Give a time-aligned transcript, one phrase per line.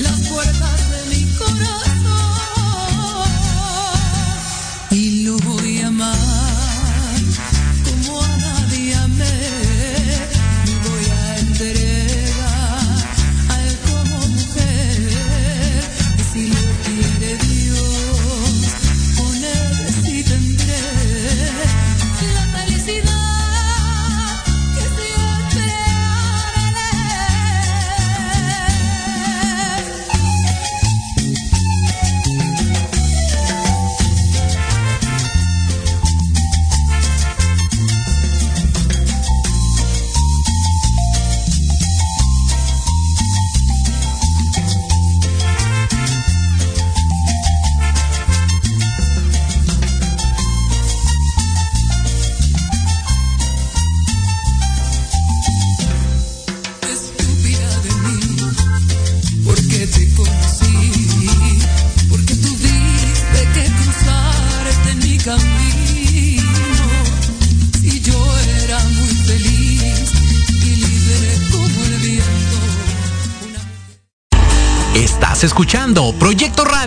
[0.00, 0.77] escuchando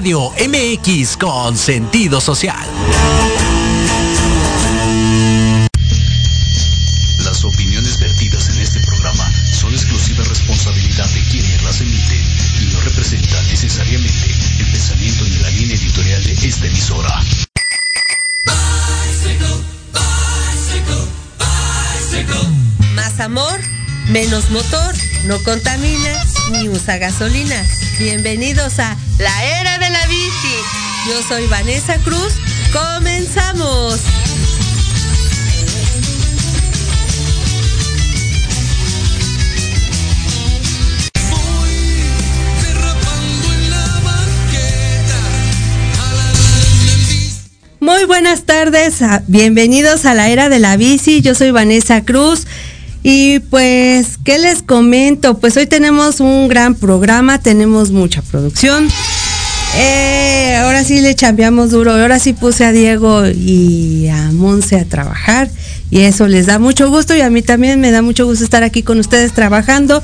[0.01, 2.67] Radio MX con sentido social.
[7.23, 12.19] Las opiniones vertidas en este programa son exclusiva responsabilidad de quienes las emiten
[12.63, 17.23] y no representan necesariamente el pensamiento ni la línea editorial de esta emisora.
[22.95, 23.59] Más amor,
[24.07, 27.65] menos motor, no contamina ni usa gasolina.
[27.97, 30.55] Bienvenidos a La Era de la Bici.
[31.07, 32.33] Yo soy Vanessa Cruz.
[32.71, 33.99] Comenzamos.
[47.79, 52.45] Muy buenas tardes, bienvenidos a la era de la bici, yo soy Vanessa Cruz
[53.03, 55.39] y pues, ¿qué les comento?
[55.39, 58.87] Pues hoy tenemos un gran programa, tenemos mucha producción.
[59.77, 64.85] Eh, ahora sí le chambeamos duro, ahora sí puse a Diego y a Monse a
[64.85, 65.49] trabajar
[65.89, 68.63] y eso les da mucho gusto y a mí también me da mucho gusto estar
[68.63, 70.01] aquí con ustedes trabajando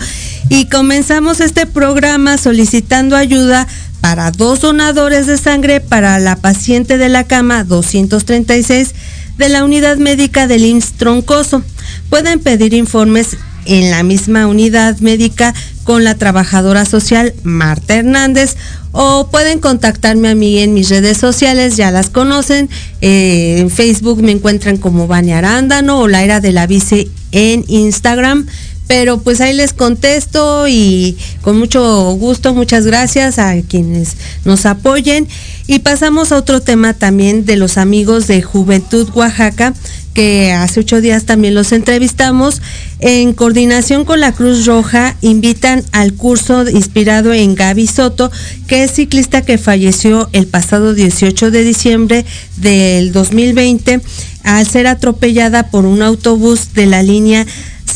[0.49, 3.67] y comenzamos este programa solicitando ayuda
[4.01, 8.93] para dos donadores de sangre para la paciente de la cama 236
[9.37, 11.63] de la unidad médica del IMSS Troncoso.
[12.09, 15.53] Pueden pedir informes en la misma unidad médica
[15.83, 18.55] con la trabajadora social Marta Hernández
[18.91, 22.69] o pueden contactarme a mí en mis redes sociales, ya las conocen.
[23.01, 27.63] Eh, en Facebook me encuentran como Vania Arándano o la era de la bici en
[27.67, 28.47] Instagram.
[28.87, 34.15] Pero pues ahí les contesto y con mucho gusto, muchas gracias a quienes
[34.45, 35.27] nos apoyen.
[35.67, 39.73] Y pasamos a otro tema también de los amigos de Juventud Oaxaca,
[40.17, 42.63] que hace ocho días también los entrevistamos.
[43.01, 48.31] En coordinación con la Cruz Roja, invitan al curso inspirado en Gaby Soto,
[48.65, 54.01] que es ciclista que falleció el pasado 18 de diciembre del 2020
[54.41, 57.45] al ser atropellada por un autobús de la línea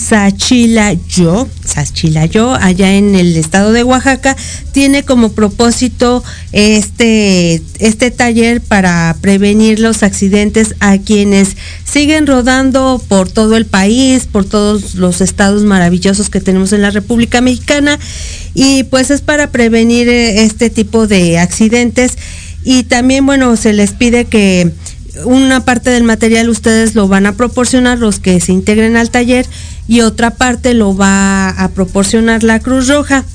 [0.02, 4.36] Sachilayo, Sachilayo, allá en el estado de Oaxaca,
[4.72, 13.30] tiene como propósito este, este taller para prevenir los accidentes a quienes siguen rodando por
[13.30, 18.00] todo el país, por todos los estados maravillosos que tenemos en la República Mexicana.
[18.56, 22.18] Y pues es para prevenir eh, este tipo de accidentes.
[22.64, 24.72] Y también bueno se les pide que
[25.26, 29.46] una parte del material ustedes lo van a proporcionar los que se integren al taller
[29.88, 33.26] y otra parte lo va a proporcionar la Cruz Roja.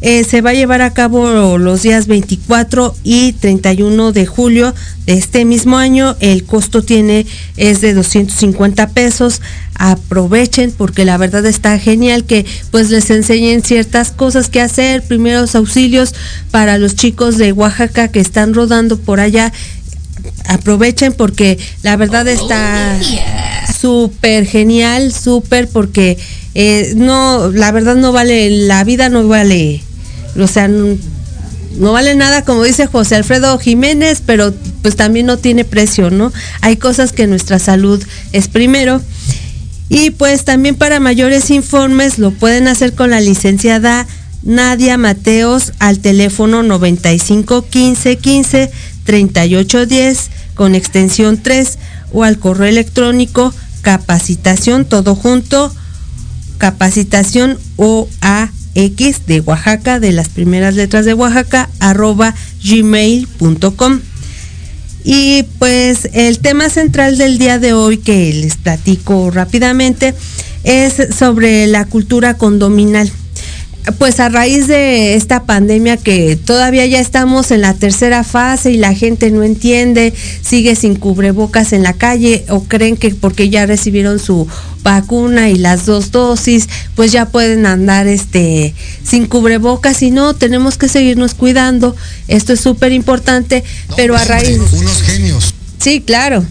[0.00, 4.74] Eh, se va a llevar a cabo los días 24 y 31 de julio
[5.06, 6.14] de este mismo año.
[6.20, 9.40] El costo tiene es de 250 pesos.
[9.76, 15.54] Aprovechen porque la verdad está genial que pues les enseñen ciertas cosas que hacer, primeros
[15.54, 16.14] auxilios
[16.50, 19.54] para los chicos de Oaxaca que están rodando por allá
[20.46, 22.98] aprovechen porque la verdad está
[23.80, 26.18] súper genial, súper porque
[26.54, 29.82] eh, no, la verdad no vale, la vida no vale,
[30.38, 30.96] o sea, no,
[31.78, 36.32] no, vale nada como dice José Alfredo Jiménez, pero pues también no tiene precio, ¿no?
[36.60, 39.00] Hay cosas que nuestra salud es primero.
[39.90, 44.06] Y pues también para mayores informes lo pueden hacer con la licenciada
[44.42, 48.70] Nadia Mateos al teléfono 95 15 15
[49.04, 51.78] 3810 con extensión 3
[52.12, 53.52] o al correo electrónico
[53.82, 55.72] capacitación todo junto
[56.58, 64.00] capacitación o a X de Oaxaca, de las primeras letras de Oaxaca, arroba gmail.com.
[65.04, 70.14] Y pues el tema central del día de hoy que les platico rápidamente
[70.64, 73.12] es sobre la cultura condominal
[73.92, 78.76] pues a raíz de esta pandemia que todavía ya estamos en la tercera fase y
[78.78, 83.66] la gente no entiende, sigue sin cubrebocas en la calle o creen que porque ya
[83.66, 84.48] recibieron su
[84.82, 90.78] vacuna y las dos dosis, pues ya pueden andar este sin cubrebocas y no, tenemos
[90.78, 91.94] que seguirnos cuidando.
[92.26, 93.64] Esto es súper importante,
[93.96, 95.54] pero a pues, raíz unos genios.
[95.78, 96.44] Sí, claro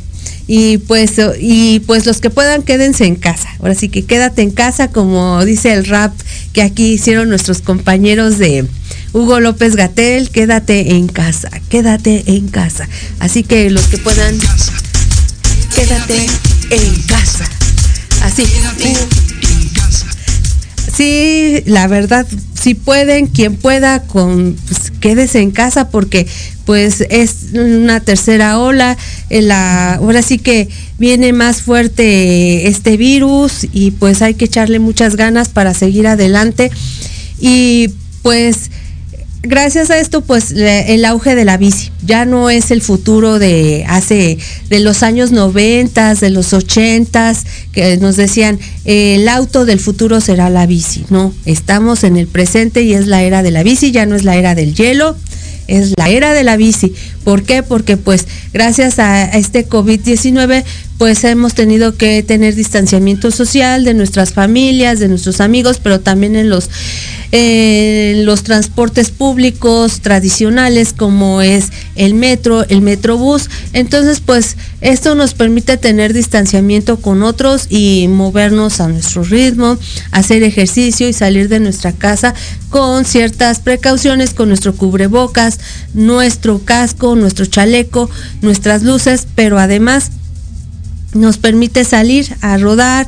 [0.47, 3.49] y pues y pues los que puedan quédense en casa.
[3.59, 6.13] Ahora sí que quédate en casa como dice el rap
[6.53, 8.65] que aquí hicieron nuestros compañeros de
[9.11, 12.87] Hugo López Gatel, quédate en casa, quédate en casa.
[13.19, 14.37] Así que los que puedan
[15.75, 16.27] quédate
[16.69, 17.45] en casa.
[18.21, 18.45] Así.
[20.95, 22.27] Sí, la verdad,
[22.59, 26.27] si pueden, quien pueda, con, pues, quédese en casa porque
[26.65, 28.97] pues es una tercera ola,
[29.29, 35.15] la, ahora sí que viene más fuerte este virus y pues hay que echarle muchas
[35.15, 36.71] ganas para seguir adelante.
[37.39, 37.89] Y
[38.21, 38.69] pues
[39.43, 41.91] gracias a esto, pues el auge de la bici.
[42.05, 44.37] Ya no es el futuro de hace,
[44.69, 47.33] de los años 90, de los 80,
[47.71, 51.05] que nos decían, el auto del futuro será la bici.
[51.09, 54.23] No, estamos en el presente y es la era de la bici, ya no es
[54.23, 55.15] la era del hielo,
[55.67, 56.93] es la era de la bici.
[57.23, 57.63] ¿Por qué?
[57.63, 60.63] Porque pues gracias a este COVID-19
[61.03, 66.37] pues hemos tenido que tener distanciamiento social de nuestras familias, de nuestros amigos, pero también
[66.37, 66.69] en los,
[68.25, 73.49] los transportes públicos tradicionales como es el metro, el metrobús.
[73.73, 79.77] Entonces, pues esto nos permite tener distanciamiento con otros y movernos a nuestro ritmo,
[80.11, 82.33] hacer ejercicio y salir de nuestra casa
[82.69, 85.59] con ciertas precauciones, con nuestro cubrebocas,
[85.93, 88.09] nuestro casco, nuestro chaleco,
[88.41, 90.11] nuestras luces, pero además
[91.13, 93.07] nos permite salir a rodar,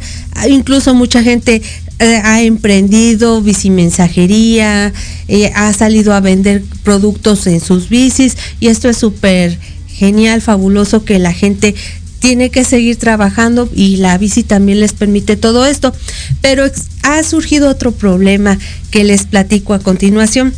[0.50, 1.62] incluso mucha gente
[2.00, 4.92] eh, ha emprendido bicimensajería,
[5.28, 9.58] eh, ha salido a vender productos en sus bicis y esto es súper
[9.88, 11.74] genial, fabuloso que la gente
[12.20, 15.94] tiene que seguir trabajando y la bici también les permite todo esto.
[16.42, 16.66] Pero
[17.04, 18.58] ha surgido otro problema
[18.92, 20.54] que les platico a continuación.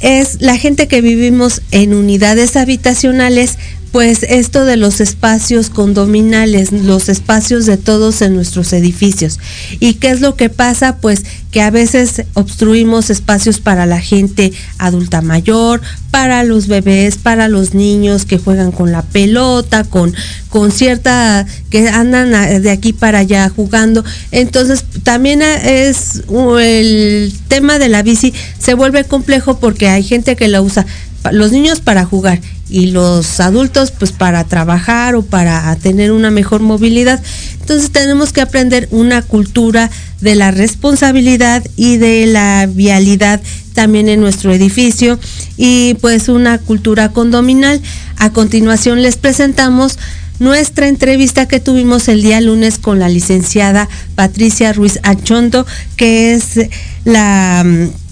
[0.00, 3.58] Es la gente que vivimos en unidades habitacionales
[3.92, 9.38] pues esto de los espacios condominales, los espacios de todos en nuestros edificios.
[9.80, 10.98] ¿Y qué es lo que pasa?
[10.98, 15.80] Pues que a veces obstruimos espacios para la gente adulta mayor,
[16.12, 20.14] para los bebés, para los niños que juegan con la pelota, con,
[20.48, 24.04] con cierta, que andan de aquí para allá jugando.
[24.30, 26.22] Entonces también es
[26.60, 30.86] el tema de la bici se vuelve complejo porque hay gente que la usa
[31.32, 36.60] los niños para jugar y los adultos pues para trabajar o para tener una mejor
[36.60, 37.20] movilidad.
[37.60, 39.90] Entonces tenemos que aprender una cultura
[40.20, 43.40] de la responsabilidad y de la vialidad
[43.74, 45.18] también en nuestro edificio
[45.56, 47.80] y pues una cultura condominal.
[48.16, 49.98] A continuación les presentamos
[50.38, 56.60] nuestra entrevista que tuvimos el día lunes con la licenciada Patricia Ruiz Achondo, que es
[57.04, 57.64] la,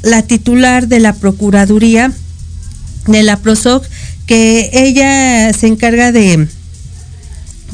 [0.03, 2.13] la titular de la Procuraduría
[3.09, 3.85] de la PROSOC,
[4.27, 6.47] que ella se encarga de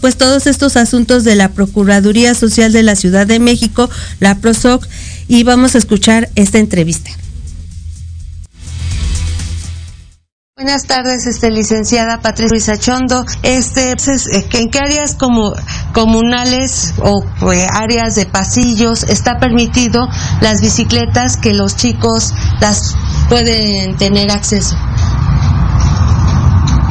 [0.00, 3.88] pues todos estos asuntos de la Procuraduría Social de la Ciudad de México,
[4.20, 4.86] la PROSOC,
[5.28, 7.10] y vamos a escuchar esta entrevista.
[10.56, 13.24] Buenas tardes, este licenciada Patricia Chondo.
[13.42, 15.52] Este, pues, ¿en qué áreas como
[15.92, 20.06] comunales o eh, áreas de pasillos está permitido
[20.40, 22.94] las bicicletas que los chicos las
[23.28, 24.76] pueden tener acceso?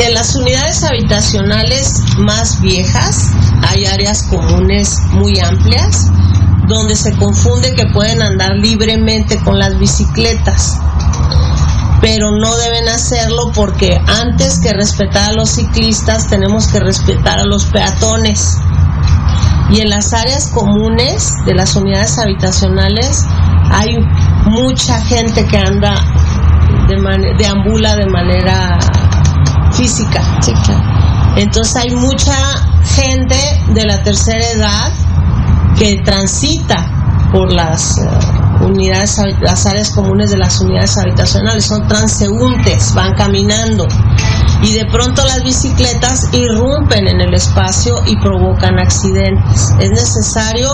[0.03, 3.31] En las unidades habitacionales más viejas
[3.69, 6.12] hay áreas comunes muy amplias
[6.67, 10.77] donde se confunde que pueden andar libremente con las bicicletas,
[12.01, 17.45] pero no deben hacerlo porque antes que respetar a los ciclistas tenemos que respetar a
[17.45, 18.57] los peatones.
[19.69, 23.24] Y en las áreas comunes de las unidades habitacionales
[23.72, 23.98] hay
[24.48, 25.95] mucha gente que anda
[26.89, 28.77] de deambula de manera
[29.75, 30.22] física.
[31.36, 32.36] Entonces hay mucha
[32.96, 33.36] gente
[33.74, 34.94] de la tercera edad
[35.77, 38.01] que transita por las eh,
[38.63, 43.88] unidades, las áreas comunes de las unidades habitacionales, son transeúntes, van caminando
[44.62, 49.74] y de pronto las bicicletas irrumpen en el espacio y provocan accidentes.
[49.80, 50.70] Es necesario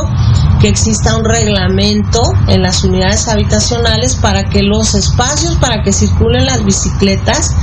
[0.60, 6.46] que exista un reglamento en las unidades habitacionales para que los espacios para que circulen
[6.46, 7.56] las bicicletas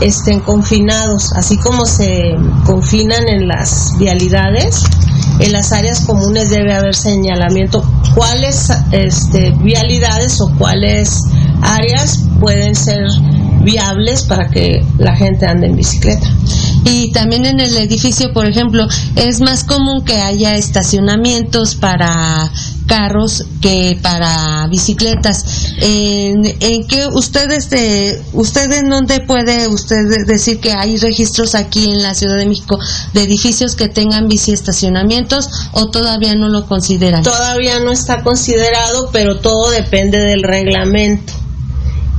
[0.00, 4.84] estén confinados, así como se confinan en las vialidades.
[5.38, 7.84] En las áreas comunes debe haber señalamiento
[8.14, 11.22] cuáles este, vialidades o cuáles
[11.62, 13.02] áreas pueden ser
[13.62, 16.26] viables para que la gente ande en bicicleta.
[16.86, 22.50] Y también en el edificio, por ejemplo, es más común que haya estacionamientos para
[22.86, 25.74] carros que para bicicletas.
[25.80, 26.42] ¿En,
[26.86, 29.96] qué usted, este, usted en dónde puede usted
[30.28, 32.78] decir que hay registros aquí en la Ciudad de México
[33.12, 37.24] de edificios que tengan biciestacionamientos o todavía no lo consideran?
[37.24, 41.32] Todavía no está considerado, pero todo depende del reglamento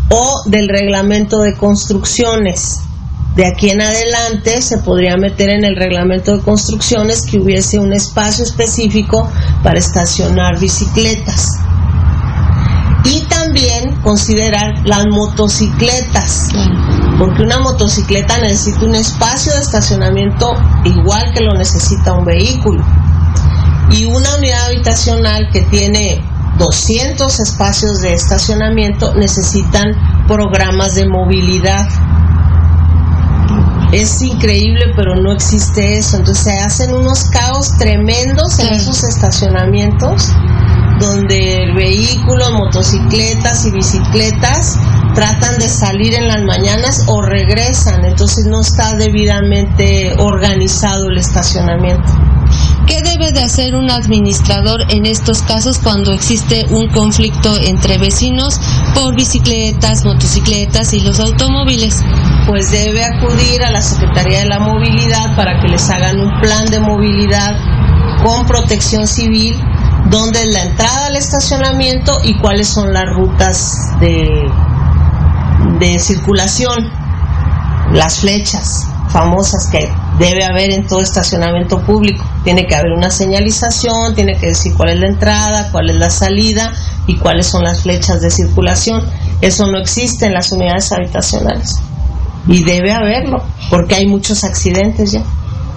[0.10, 2.80] o del reglamento de construcciones.
[3.38, 7.94] De aquí en adelante se podría meter en el reglamento de construcciones que hubiese un
[7.94, 9.29] espacio específico
[9.62, 11.51] para estacionar bicicletas.
[13.03, 16.50] Y también considerar las motocicletas,
[17.20, 22.84] porque una motocicleta necesita un espacio de estacionamiento igual que lo necesita un vehículo.
[23.91, 26.25] Y una unidad habitacional que tiene
[26.58, 31.88] 200 espacios de estacionamiento necesitan programas de movilidad
[33.91, 36.17] es increíble, pero no existe eso.
[36.17, 40.32] Entonces se hacen unos caos tremendos en esos estacionamientos
[41.00, 44.77] donde vehículos, motocicletas y bicicletas
[45.13, 52.13] tratan de salir en las mañanas o regresan, entonces no está debidamente organizado el estacionamiento.
[52.86, 58.62] ¿Qué debe de hacer un administrador en estos casos cuando existe un conflicto entre vecinos
[58.96, 62.01] por bicicletas, motocicletas y los automóviles?
[62.48, 66.66] Pues debe acudir a la Secretaría de la Movilidad para que les hagan un plan
[66.68, 67.58] de movilidad
[68.24, 69.58] con protección civil
[70.10, 74.28] donde es la entrada al estacionamiento y cuáles son las rutas de,
[75.80, 76.92] de circulación,
[77.94, 82.24] las flechas famosas que debe haber en todo estacionamiento público.
[82.44, 86.10] Tiene que haber una señalización, tiene que decir cuál es la entrada, cuál es la
[86.10, 86.74] salida
[87.08, 89.02] y cuáles son las flechas de circulación.
[89.42, 91.80] Eso no existe en las unidades habitacionales.
[92.48, 95.24] Y debe haberlo, porque hay muchos accidentes ya.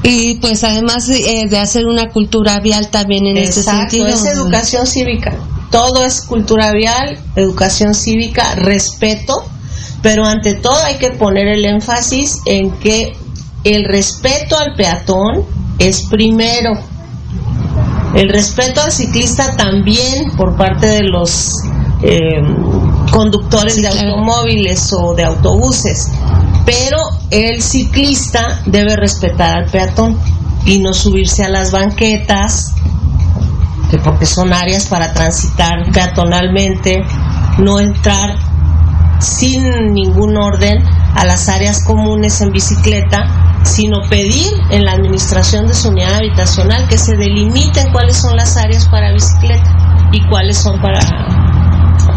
[0.03, 4.09] Y pues además eh, de hacer una cultura vial también en ese sentido.
[4.09, 5.37] Es educación cívica.
[5.71, 9.45] Todo es cultura vial, educación cívica, respeto,
[10.03, 13.13] pero ante todo hay que poner el énfasis en que
[13.65, 15.45] el respeto al peatón
[15.79, 16.73] es primero.
[18.15, 21.55] El respeto al ciclista también por parte de los
[22.03, 22.41] eh,
[23.13, 26.09] conductores de automóviles o de autobuses.
[26.65, 26.99] Pero
[27.31, 30.19] el ciclista debe respetar al peatón
[30.65, 32.75] y no subirse a las banquetas,
[34.05, 37.03] porque son áreas para transitar peatonalmente,
[37.59, 38.37] no entrar
[39.19, 40.83] sin ningún orden
[41.15, 46.89] a las áreas comunes en bicicleta sino pedir en la administración de su unidad habitacional
[46.89, 50.99] que se delimiten cuáles son las áreas para bicicleta y cuáles son para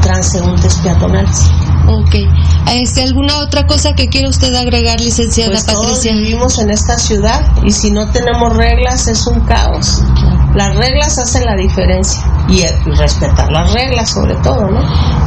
[0.03, 1.49] transeúntes peatonales.
[1.87, 2.15] Ok.
[2.71, 5.87] Este, ¿Alguna otra cosa que quiera usted agregar, licenciada pues Patricia?
[5.87, 10.01] Todos vivimos en esta ciudad y si no tenemos reglas es un caos.
[10.55, 12.63] Las reglas hacen la diferencia y,
[12.95, 14.81] respetar las reglas sobre todo, ¿no?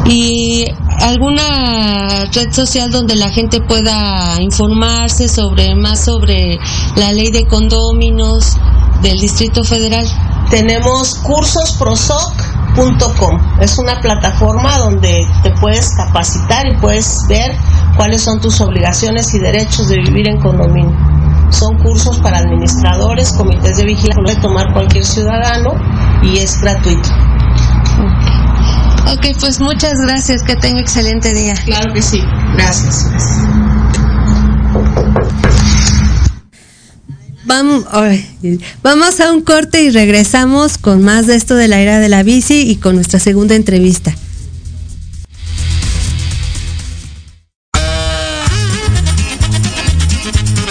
[0.07, 0.67] ¿Y
[1.01, 6.59] alguna red social donde la gente pueda informarse sobre más sobre
[6.95, 8.57] la ley de condóminos
[9.03, 10.07] del Distrito Federal?
[10.51, 11.17] Tenemos
[12.77, 13.61] cursosprosoc.com.
[13.61, 17.57] Es una plataforma donde te puedes capacitar y puedes ver
[17.97, 20.95] cuáles son tus obligaciones y derechos de vivir en condominio.
[21.51, 25.75] Son cursos para administradores, comités de vigilancia, puede tomar cualquier ciudadano
[26.23, 27.09] y es gratuito.
[29.13, 31.55] Ok, pues muchas gracias, que tenga excelente día.
[31.65, 32.21] Claro que sí,
[32.55, 33.07] gracias.
[37.47, 37.85] Vamos,
[38.83, 42.25] vamos a un corte y regresamos con más de esto de la era de la
[42.25, 44.13] bici y con nuestra segunda entrevista.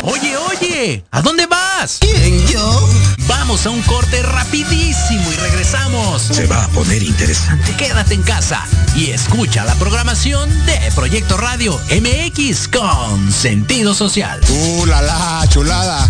[0.03, 2.00] Oye, oye, ¿a dónde vas?
[2.01, 2.89] ¿Quién, yo?
[3.25, 6.24] Vamos a un corte rapidísimo y regresamos.
[6.24, 7.74] Se va a poner interesante.
[7.77, 8.67] Quédate en casa
[8.98, 14.41] y escucha la programación de Proyecto Radio MX con sentido social.
[14.50, 16.10] ¡Uh, la, la chulada!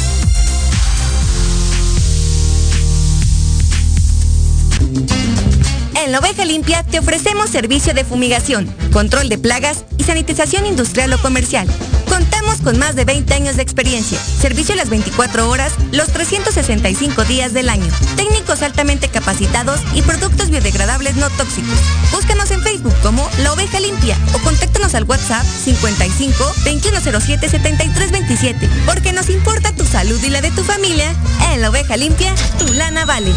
[6.03, 11.13] En la Oveja Limpia te ofrecemos servicio de fumigación, control de plagas y sanitización industrial
[11.13, 11.67] o comercial.
[12.09, 17.53] Contamos con más de 20 años de experiencia, servicio las 24 horas, los 365 días
[17.53, 21.77] del año, técnicos altamente capacitados y productos biodegradables no tóxicos.
[22.11, 29.13] Búscanos en Facebook como La Oveja Limpia o contáctanos al WhatsApp 55 2107 7327, porque
[29.13, 31.13] nos importa tu salud y la de tu familia.
[31.53, 33.31] En La Oveja Limpia, tu lana vale.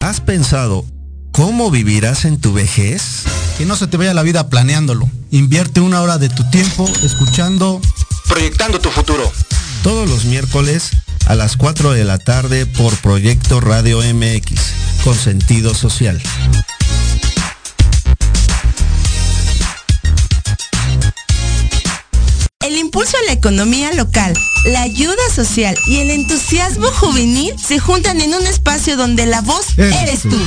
[0.00, 0.84] ¿Has pensado
[1.30, 3.26] cómo vivirás en tu vejez?
[3.60, 5.06] Que no se te vaya la vida planeándolo.
[5.30, 7.78] Invierte una hora de tu tiempo escuchando
[8.26, 9.30] Proyectando tu futuro.
[9.82, 10.88] Todos los miércoles
[11.26, 14.58] a las 4 de la tarde por Proyecto Radio MX,
[15.04, 16.22] con sentido social.
[22.60, 24.32] El impulso a la economía local,
[24.64, 29.66] la ayuda social y el entusiasmo juvenil se juntan en un espacio donde la voz
[29.76, 30.30] Eres eres tú.
[30.30, 30.38] tú.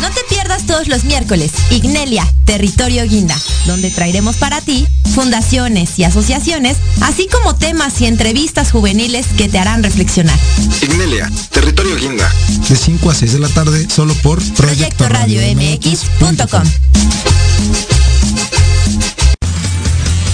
[0.00, 6.04] No te pierdas todos los miércoles Ignelia, Territorio Guinda, donde traeremos para ti fundaciones y
[6.04, 10.38] asociaciones, así como temas y entrevistas juveniles que te harán reflexionar.
[10.82, 12.32] Ignelia, Territorio Guinda.
[12.68, 16.62] de 5 a 6 de la tarde solo por Proyecto Radio MX.com.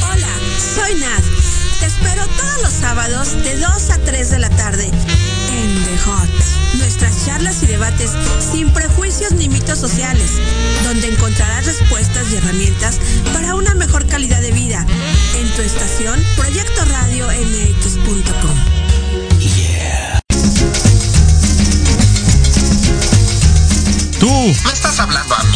[0.02, 0.32] Hola,
[0.74, 1.22] soy Nad.
[1.80, 6.55] Te espero todos los sábados de 2 a 3 de la tarde en The Hot.
[7.26, 8.12] Charlas y debates
[8.52, 10.30] sin prejuicios ni mitos sociales,
[10.84, 13.00] donde encontrarás respuestas y herramientas
[13.32, 14.86] para una mejor calidad de vida
[15.36, 18.56] en tu estación Proyecto Radio MX.com.
[24.20, 24.30] Tú.
[24.64, 25.55] ¿Me estás hablando a mí?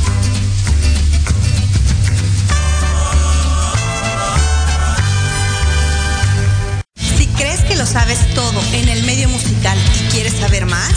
[7.91, 10.93] Sabes todo en el medio musical y quieres saber más,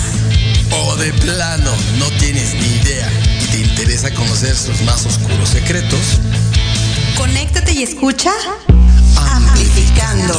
[0.70, 3.10] O de plano, no tienes ni idea
[3.42, 6.20] y te interesa conocer sus más oscuros secretos,
[7.16, 8.30] conéctate y escucha
[9.16, 10.38] Amplificando.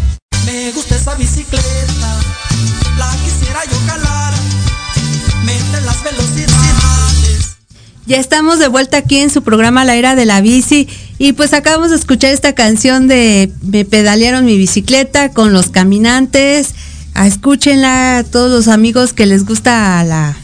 [8.07, 10.87] Ya estamos de vuelta aquí en su programa La Era de la Bici
[11.19, 16.73] y pues acabamos de escuchar esta canción de Me pedalearon mi bicicleta con los caminantes.
[17.13, 20.35] Ah, escúchenla a todos los amigos que les gusta la,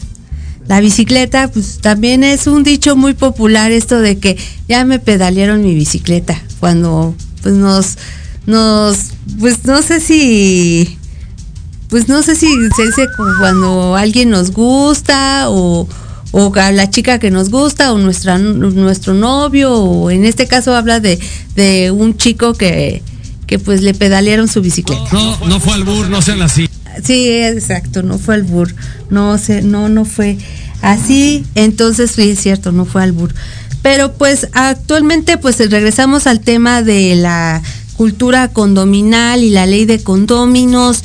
[0.68, 4.36] la bicicleta, pues también es un dicho muy popular esto de que
[4.68, 7.96] ya me pedalearon mi bicicleta cuando pues nos
[8.46, 8.98] nos
[9.40, 10.98] pues no sé si
[11.88, 13.06] pues no sé si se dice
[13.38, 15.88] cuando alguien nos gusta o,
[16.32, 20.74] o a la chica que nos gusta o nuestra nuestro novio o en este caso
[20.74, 21.18] habla de,
[21.56, 23.02] de un chico que,
[23.46, 25.04] que pues le pedalearon su bicicleta.
[25.12, 26.68] No, no fue al bur, no sean así.
[27.02, 28.74] Sí, exacto, no fue al bur.
[29.10, 30.36] No sé, no, no fue
[30.82, 31.44] así.
[31.54, 33.34] Entonces, sí, es cierto, no fue al bur.
[33.82, 37.62] Pero pues actualmente pues regresamos al tema de la
[37.96, 41.04] cultura condominal y la ley de condóminos.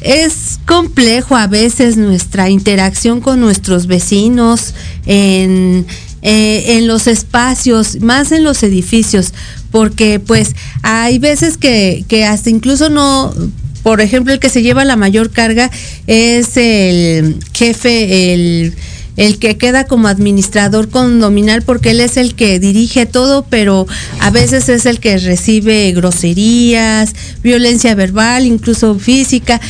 [0.00, 4.74] Es complejo a veces nuestra interacción con nuestros vecinos
[5.06, 5.86] en,
[6.22, 9.34] eh, en los espacios, más en los edificios,
[9.70, 13.34] porque pues hay veces que, que hasta incluso no
[13.82, 15.70] por ejemplo, el que se lleva la mayor carga
[16.06, 18.74] es el jefe, el,
[19.16, 23.86] el que queda como administrador condominal porque él es el que dirige todo, pero
[24.20, 29.60] a veces es el que recibe groserías, violencia verbal, incluso física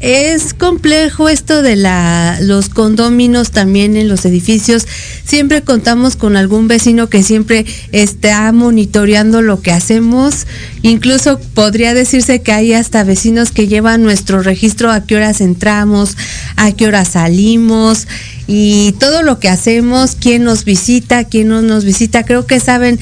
[0.00, 4.86] es complejo esto de la, los condóminos también en los edificios.
[5.24, 10.46] Siempre contamos con algún vecino que siempre está monitoreando lo que hacemos.
[10.82, 16.16] Incluso podría decirse que hay hasta vecinos que llevan nuestro registro a qué horas entramos,
[16.56, 18.06] a qué horas salimos
[18.46, 22.24] y todo lo que hacemos, quién nos visita, quién no nos visita.
[22.24, 22.98] Creo que saben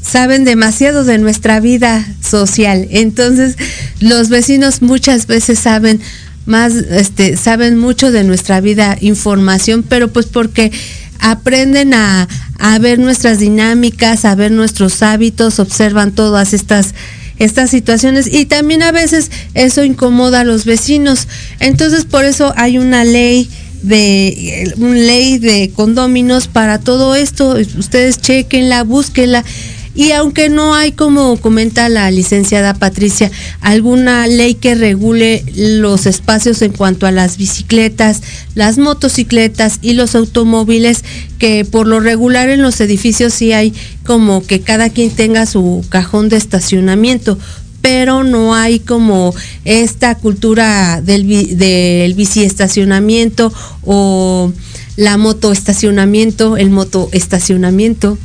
[0.00, 2.86] saben demasiado de nuestra vida social.
[2.90, 3.56] Entonces,
[4.00, 6.00] los vecinos muchas veces saben
[6.46, 10.72] más este, saben mucho de nuestra vida, información, pero pues porque
[11.20, 12.28] aprenden a,
[12.58, 16.94] a ver nuestras dinámicas, a ver nuestros hábitos, observan todas estas
[17.38, 21.28] estas situaciones y también a veces eso incomoda a los vecinos.
[21.60, 23.50] Entonces por eso hay una ley
[23.82, 27.56] de una ley de condóminos para todo esto.
[27.78, 29.44] Ustedes chequenla, búsquenla.
[29.96, 33.30] Y aunque no hay, como comenta la licenciada Patricia,
[33.62, 38.20] alguna ley que regule los espacios en cuanto a las bicicletas,
[38.54, 41.02] las motocicletas y los automóviles,
[41.38, 43.72] que por lo regular en los edificios sí hay
[44.04, 47.38] como que cada quien tenga su cajón de estacionamiento,
[47.80, 53.50] pero no hay como esta cultura del, del biciestacionamiento
[53.82, 54.52] o
[54.96, 58.18] la motoestacionamiento, el motoestacionamiento.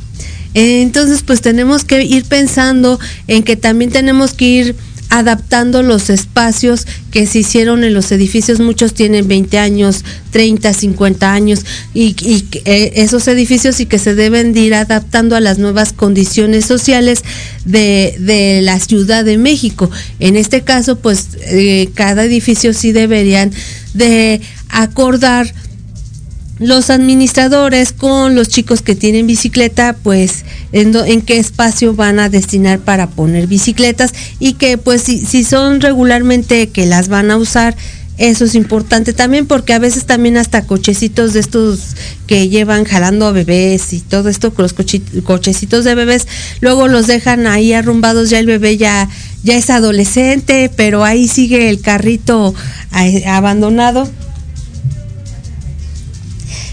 [0.54, 4.76] Entonces, pues tenemos que ir pensando en que también tenemos que ir
[5.12, 8.60] adaptando los espacios que se hicieron en los edificios.
[8.60, 12.16] Muchos tienen 20 años, 30, 50 años y,
[12.64, 17.24] eh, esos edificios y que se deben de ir adaptando a las nuevas condiciones sociales
[17.66, 19.90] de, la Ciudad de México.
[20.18, 23.52] En este caso, pues eh, cada edificio sí deberían
[23.92, 25.52] de acordar
[26.62, 32.78] los administradores con los chicos que tienen bicicleta, pues en, qué espacio van a destinar
[32.78, 37.76] para poner bicicletas y que pues si, son regularmente que las van a usar,
[38.18, 41.80] eso es importante también porque a veces también hasta cochecitos de estos
[42.26, 46.28] que llevan jalando a bebés y todo esto los cochecitos de bebés,
[46.60, 49.08] luego los dejan ahí arrumbados, ya el bebé ya,
[49.42, 52.54] ya es adolescente, pero ahí sigue el carrito
[52.94, 54.08] eh, abandonado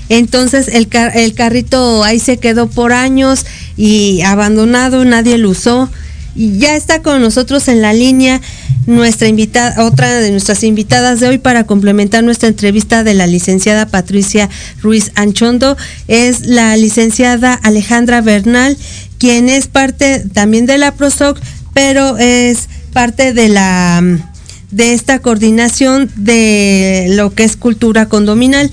[0.09, 3.45] entonces el, carrito ahí se quedó por años
[3.77, 5.89] y abandonado, nadie lo usó.
[6.35, 8.39] Y ya está con nosotros en la línea
[8.85, 13.87] nuestra invitada, otra de nuestras invitadas de hoy para complementar nuestra entrevista de la licenciada
[13.87, 14.49] Patricia
[14.81, 15.77] Ruiz Anchondo.
[16.07, 18.77] Es la licenciada Alejandra Bernal,
[19.17, 21.39] quien es parte también de la PROSOC,
[21.73, 24.01] pero es parte de la
[24.71, 28.71] de esta coordinación de lo que es cultura condominal.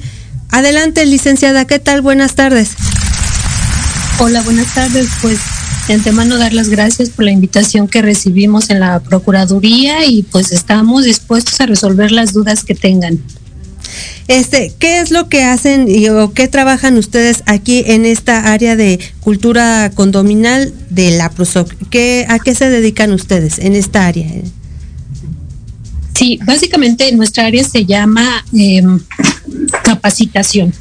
[0.57, 2.01] Adelante, licenciada, ¿qué tal?
[2.01, 2.71] Buenas tardes.
[4.19, 5.07] Hola, buenas tardes.
[5.21, 5.39] Pues
[5.87, 10.53] de antemano dar las gracias por la invitación que recibimos en la Procuraduría y pues
[10.53, 13.21] estamos dispuestos a resolver las dudas que tengan.
[14.29, 18.77] Este, ¿qué es lo que hacen y, o qué trabajan ustedes aquí en esta área
[18.77, 21.71] de cultura condominal de la PROSOC?
[21.91, 24.27] ¿Qué, ¿A qué se dedican ustedes en esta área?
[26.17, 28.99] Sí, básicamente nuestra área se llama em,
[29.85, 30.73] capacitación.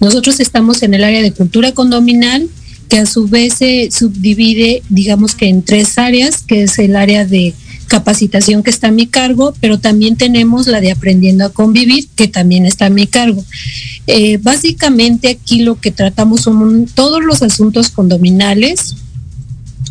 [0.00, 2.48] Nosotros estamos en el área de cultura condominal,
[2.88, 7.24] que a su vez se subdivide, digamos que en tres áreas, que es el área
[7.24, 7.52] de
[7.88, 12.28] capacitación que está a mi cargo, pero también tenemos la de aprendiendo a convivir, que
[12.28, 13.44] también está a mi cargo.
[14.06, 18.94] Eh, básicamente aquí lo que tratamos son todos los asuntos condominales,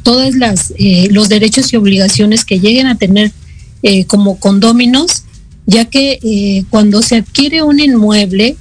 [0.03, 0.34] todos
[0.77, 3.34] eh, los derechos y obligaciones que lleguen a tener
[3.83, 5.23] eh, como condóminos,
[5.65, 8.55] ya que eh, cuando se adquiere un inmueble,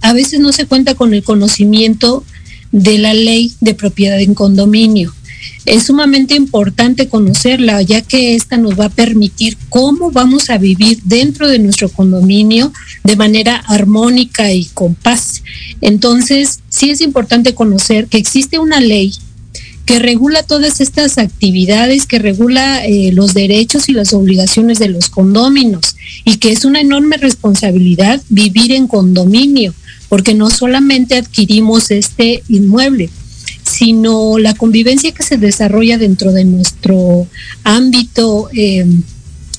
[0.00, 2.24] a veces no se cuenta con el conocimiento
[2.72, 5.14] de la ley de propiedad en condominio.
[5.66, 11.00] Es sumamente importante conocerla, ya que esta nos va a permitir cómo vamos a vivir
[11.04, 15.42] dentro de nuestro condominio de manera armónica y con paz.
[15.80, 19.14] Entonces, sí es importante conocer que existe una ley
[19.84, 25.10] que regula todas estas actividades, que regula eh, los derechos y las obligaciones de los
[25.10, 29.74] condóminos y que es una enorme responsabilidad vivir en condominio,
[30.08, 33.10] porque no solamente adquirimos este inmueble,
[33.62, 37.26] sino la convivencia que se desarrolla dentro de nuestro
[37.62, 39.02] ámbito, em,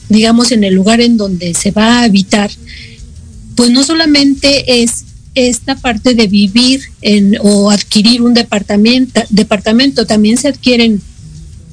[0.09, 2.49] digamos, en el lugar en donde se va a habitar,
[3.55, 10.37] pues no solamente es esta parte de vivir en, o adquirir un departamento, departamento, también
[10.37, 11.01] se adquieren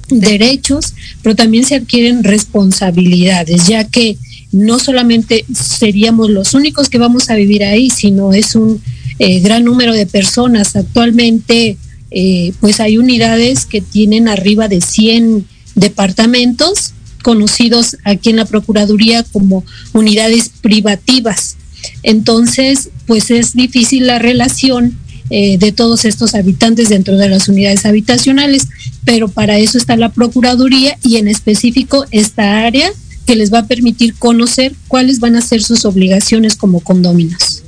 [0.08, 4.18] derechos, pero también se adquieren responsabilidades, ya que
[4.50, 8.82] no solamente seríamos los únicos que vamos a vivir ahí, sino es un
[9.18, 10.76] eh, gran número de personas.
[10.76, 11.78] Actualmente,
[12.10, 19.22] eh, pues hay unidades que tienen arriba de 100 departamentos conocidos aquí en la Procuraduría
[19.22, 21.56] como unidades privativas.
[22.02, 24.96] Entonces, pues es difícil la relación
[25.30, 28.68] eh, de todos estos habitantes dentro de las unidades habitacionales,
[29.04, 32.90] pero para eso está la Procuraduría y en específico esta área
[33.26, 37.62] que les va a permitir conocer cuáles van a ser sus obligaciones como condóminos.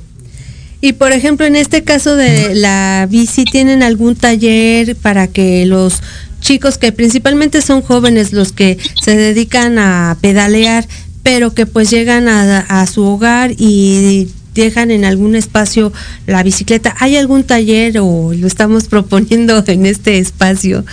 [0.81, 6.01] Y por ejemplo, en este caso de la bici, ¿tienen algún taller para que los
[6.41, 10.87] chicos que principalmente son jóvenes los que se dedican a pedalear,
[11.23, 14.27] pero que pues llegan a, a su hogar y
[14.63, 15.91] dejan en algún espacio
[16.25, 16.95] la bicicleta.
[16.99, 20.85] ¿Hay algún taller o lo estamos proponiendo en este espacio?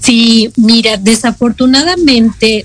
[0.00, 2.64] Sí, mira, desafortunadamente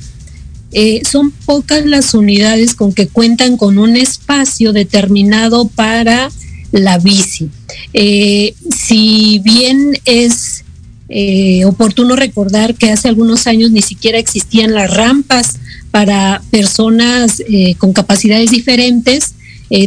[0.71, 6.29] eh, son pocas las unidades con que cuentan con un espacio determinado para
[6.71, 7.49] la bici.
[7.93, 10.63] Eh, si bien es
[11.09, 15.59] eh, oportuno recordar que hace algunos años ni siquiera existían las rampas
[15.93, 17.39] para personas
[17.77, 19.35] con capacidades diferentes,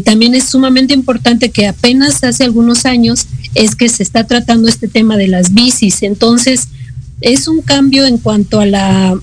[0.04, 4.86] también es sumamente importante que apenas hace algunos años es que se está tratando este
[4.86, 6.04] tema de las bicis.
[6.04, 6.68] Entonces,
[7.20, 9.18] es un cambio en cuanto a la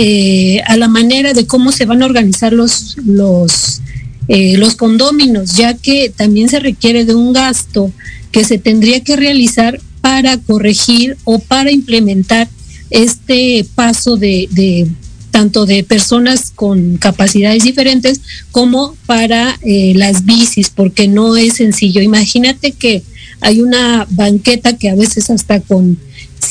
[0.00, 3.80] eh, a la manera de cómo se van a organizar los, los,
[4.28, 7.90] eh, los condóminos, ya que también se requiere de un gasto
[8.30, 12.48] que se tendría que realizar para corregir o para implementar
[12.90, 14.86] este paso de,
[15.30, 22.00] tanto de personas con capacidades diferentes como para eh, las bicis, porque no es sencillo.
[22.00, 23.02] Imagínate que
[23.40, 25.98] hay una banqueta que a veces hasta con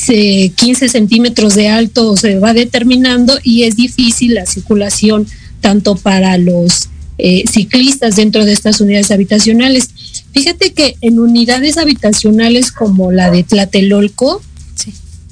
[0.06, 5.26] 15 centímetros de alto se va determinando y es difícil la circulación
[5.60, 6.88] tanto para los
[7.18, 9.90] eh, ciclistas dentro de estas unidades habitacionales.
[10.32, 14.40] Fíjate que en unidades habitacionales como la de Tlatelolco,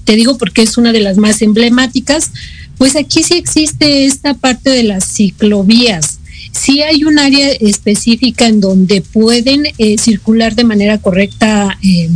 [0.05, 2.33] te digo porque es una de las más emblemáticas,
[2.79, 6.19] pues aquí sí existe esta parte de las ciclovías.
[6.53, 12.11] Sí hay un área específica en donde pueden eh, circular de manera correcta eh,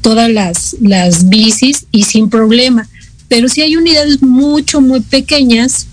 [0.00, 2.88] todas las, las bicis y sin problema.
[3.28, 5.86] Pero si hay unidades mucho, muy pequeñas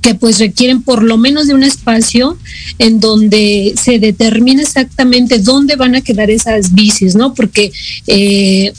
[0.00, 2.38] que pues requieren por lo menos de un espacio
[2.78, 7.34] en donde se determine exactamente dónde van a quedar esas bicis, ¿no?
[7.34, 7.72] Porque
[8.06, 8.72] eh,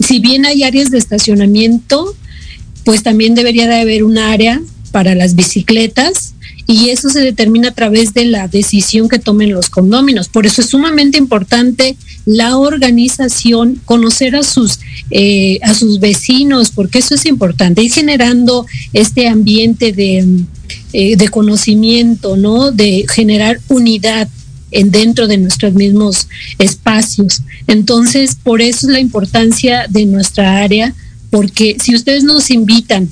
[0.00, 2.14] si bien hay áreas de estacionamiento,
[2.84, 6.34] pues también debería de haber un área para las bicicletas
[6.66, 10.28] y eso se determina a través de la decisión que tomen los condóminos.
[10.28, 14.78] Por eso es sumamente importante la organización, conocer a sus,
[15.10, 20.44] eh, a sus vecinos, porque eso es importante, ir generando este ambiente de,
[20.92, 22.70] eh, de conocimiento, ¿no?
[22.70, 24.28] De generar unidad
[24.70, 27.42] en dentro de nuestros mismos espacios.
[27.66, 30.94] Entonces, por eso es la importancia de nuestra área,
[31.30, 33.08] porque si ustedes nos invitan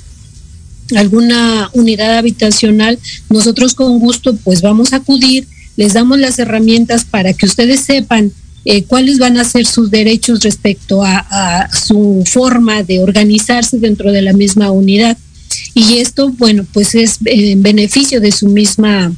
[0.95, 7.33] alguna unidad habitacional, nosotros con gusto pues vamos a acudir, les damos las herramientas para
[7.33, 8.31] que ustedes sepan
[8.65, 14.21] eh, cuáles van a ser sus derechos respecto a, su forma de organizarse dentro de
[14.21, 15.17] la misma unidad.
[15.73, 19.13] Y esto, bueno, pues es en beneficio de su misma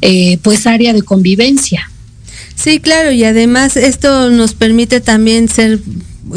[0.00, 1.90] eh, pues área de convivencia.
[2.54, 5.80] Sí, claro, y además esto nos permite también ser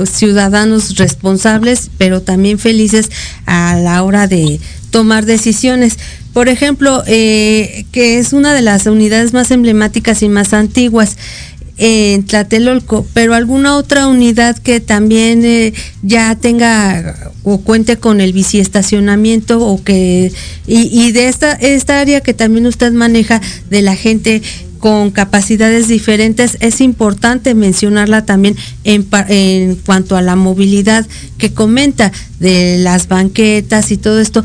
[0.05, 3.09] ciudadanos responsables, pero también felices
[3.45, 4.59] a la hora de
[4.91, 5.97] tomar decisiones.
[6.33, 11.17] Por ejemplo, eh, que es una de las unidades más emblemáticas y más antiguas
[11.79, 15.73] en Tlatelolco, pero alguna otra unidad que también eh,
[16.03, 20.31] ya tenga o cuente con el biciestacionamiento o que
[20.67, 24.41] y, y de esta esta área que también usted maneja de la gente
[24.79, 31.05] con capacidades diferentes, es importante mencionarla también en, cuanto a la movilidad
[31.37, 34.43] que comenta de las banquetas y todo esto,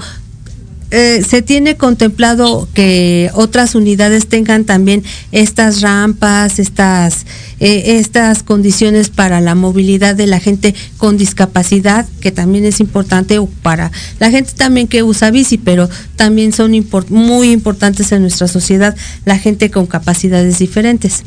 [0.91, 7.27] eh, se tiene contemplado que otras unidades tengan también estas rampas, estas,
[7.59, 13.41] eh, estas condiciones para la movilidad de la gente con discapacidad, que también es importante,
[13.63, 16.73] para la gente también que usa bici, pero también son
[17.09, 21.25] muy importantes en nuestra sociedad la gente con capacidades diferentes.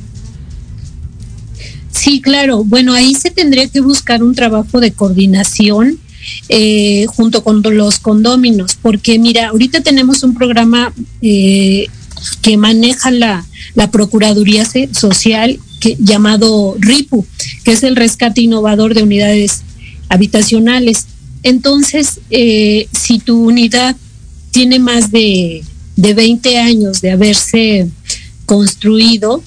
[1.91, 2.63] Sí, claro.
[2.63, 5.99] Bueno, ahí se tendría que buscar un trabajo de coordinación
[6.49, 11.87] eh, junto con los condóminos, porque mira, ahorita tenemos un programa eh,
[12.41, 15.59] que maneja la, la Procuraduría Social
[15.99, 17.25] llamado RIPU,
[17.63, 19.63] que es el rescate innovador de unidades
[20.09, 21.05] habitacionales.
[21.43, 23.95] Entonces, eh, si tu unidad
[24.51, 25.63] tiene más de,
[25.95, 27.87] de 20 años de haberse
[28.45, 29.43] construido,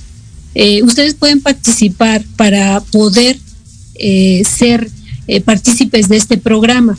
[0.83, 3.39] ustedes pueden participar para poder
[4.45, 4.91] ser
[5.45, 6.99] partícipes de este programa.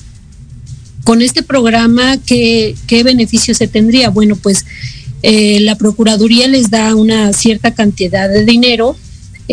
[1.03, 4.09] Con este programa, ¿qué, ¿qué beneficio se tendría?
[4.09, 4.65] Bueno, pues
[5.23, 8.95] la Procuraduría les da una cierta cantidad de dinero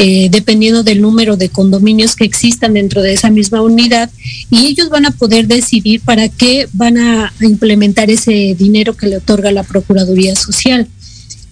[0.01, 4.09] eh, dependiendo del número de condominios que existan dentro de esa misma unidad
[4.49, 9.17] y ellos van a poder decidir para qué van a implementar ese dinero que le
[9.17, 10.87] otorga la Procuraduría Social.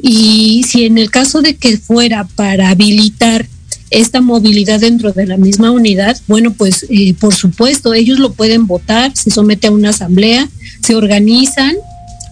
[0.01, 3.49] Y si en el caso de que fuera para habilitar
[3.91, 8.67] esta movilidad dentro de la misma unidad, bueno, pues eh, por supuesto, ellos lo pueden
[8.67, 10.49] votar, se somete a una asamblea,
[10.83, 11.77] se organizan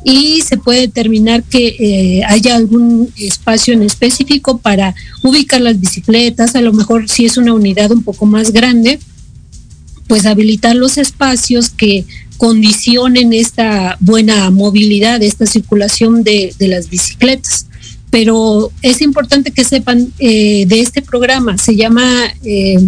[0.05, 6.55] y se puede determinar que eh, haya algún espacio en específico para ubicar las bicicletas,
[6.55, 8.99] a lo mejor si es una unidad un poco más grande,
[10.07, 12.05] pues habilitar los espacios que
[12.37, 17.67] condicionen esta buena movilidad, esta circulación de, las bicicletas.
[18.14, 22.79] Pero es importante que sepan eh, de este programa, se llama eh,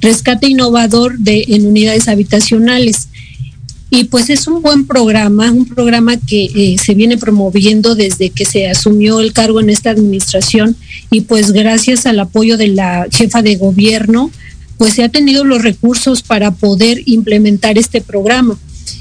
[0.00, 3.08] Rescate Innovador de, en Unidades Habitacionales.
[3.90, 8.44] Y pues es un buen programa, un programa que eh, se viene promoviendo desde que
[8.44, 10.76] se asumió el cargo en esta administración.
[11.10, 14.30] Y pues gracias al apoyo de la jefa de gobierno,
[14.78, 18.56] pues se ha tenido los recursos para poder implementar este programa.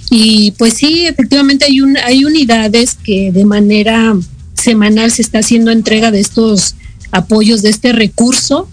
[0.09, 4.15] Y pues sí, efectivamente hay, hay unidades que de manera
[4.55, 6.75] semanal se está haciendo entrega de estos
[7.11, 8.67] apoyos, de este recurso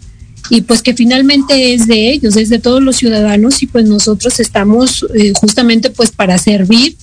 [0.51, 4.41] y pues que finalmente es de ellos, es de todos los ciudadanos y pues nosotros
[4.41, 6.97] estamos eh, justamente pues para servir.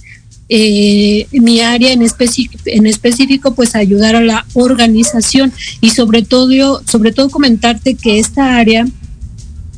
[0.51, 7.11] Eh, mi área en, en específico pues ayudar a la organización y sobre todo sobre
[7.11, 8.87] todo comentarte que esta área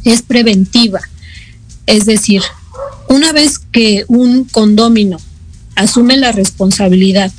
[0.05, 1.01] es preventiva
[1.87, 2.41] es decir
[3.09, 5.17] una vez que un condomino
[5.75, 7.33] asume la responsabilidad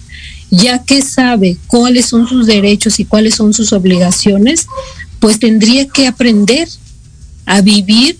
[0.53, 4.67] ya que sabe cuáles son sus derechos y cuáles son sus obligaciones
[5.19, 6.69] pues tendría que aprender
[7.47, 8.19] a vivir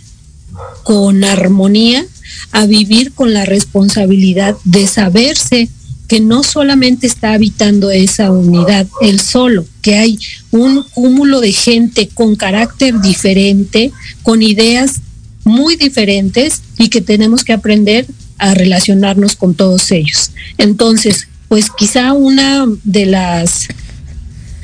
[0.83, 2.07] con armonía,
[2.53, 5.69] a vivir con la responsabilidad de saberse
[6.09, 10.19] que no solamente está habitando esa unidad él solo, que hay
[10.53, 13.93] un cúmulo de gente con carácter diferente,
[14.23, 15.01] con ideas
[15.45, 18.07] muy diferentes y que tenemos que aprender
[18.39, 20.31] a relacionarnos con todos ellos.
[20.57, 23.69] Entonces, pues quizá una de las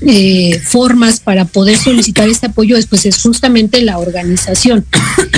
[0.00, 4.86] eh, formas para poder solicitar este apoyo es, pues, es justamente la organización.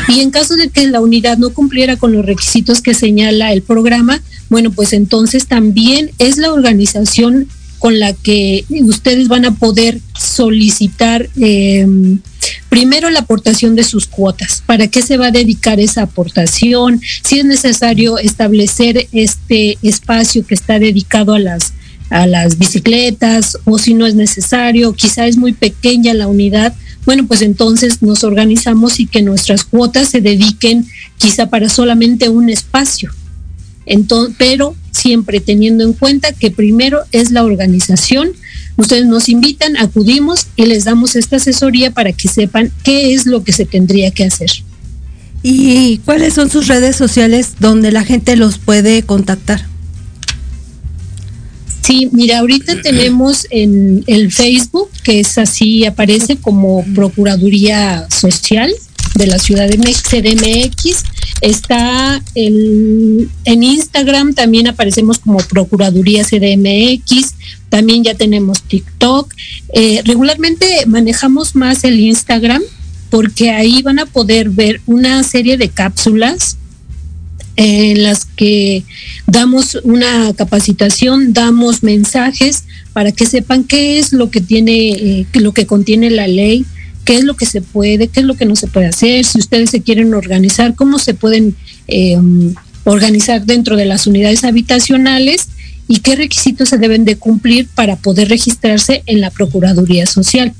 [0.06, 3.62] Y en caso de que la unidad no cumpliera con los requisitos que señala el
[3.62, 7.48] programa, bueno, pues entonces también es la organización
[7.80, 12.20] con la que ustedes van a poder solicitar em,
[12.68, 14.62] primero la aportación de sus cuotas.
[14.66, 17.00] ¿Para qué se va a dedicar esa aportación?
[17.22, 21.72] Si es necesario establecer este espacio que está dedicado a las
[22.10, 26.74] a las bicicletas o si no es necesario, quizá es muy pequeña la unidad,
[27.06, 30.86] bueno, pues entonces nos organizamos y que nuestras cuotas se dediquen
[31.18, 33.12] quizá para solamente un espacio.
[34.38, 38.30] Pero siempre teniendo en cuenta que primero es la organización.
[38.80, 43.44] Ustedes nos invitan, acudimos y les damos esta asesoría para que sepan qué es lo
[43.44, 44.50] que se tendría que hacer.
[45.42, 49.66] ¿Y cuáles son sus redes sociales donde la gente los puede contactar?
[51.82, 58.72] Sí, mira, ahorita tenemos en el Facebook, que es así, aparece como Procuraduría Social
[59.14, 61.04] de la Ciudad de CDMX.
[61.42, 63.28] Está en
[63.62, 67.34] Instagram, también aparecemos como Procuraduría CDMX.
[67.70, 69.32] También ya tenemos TikTok.
[69.72, 72.62] Eh, regularmente manejamos más el Instagram
[73.08, 76.58] porque ahí van a poder ver una serie de cápsulas
[77.56, 78.84] en las que
[79.26, 85.52] damos una capacitación, damos mensajes para que sepan qué es lo que tiene, eh, lo
[85.52, 86.64] que contiene la ley,
[87.04, 89.38] qué es lo que se puede, qué es lo que no se puede hacer, si
[89.38, 91.54] ustedes se quieren organizar, cómo se pueden
[92.84, 95.49] organizar dentro de las unidades habitacionales
[95.90, 100.54] y qué requisitos se deben de cumplir para poder registrarse en la Procuraduría Social.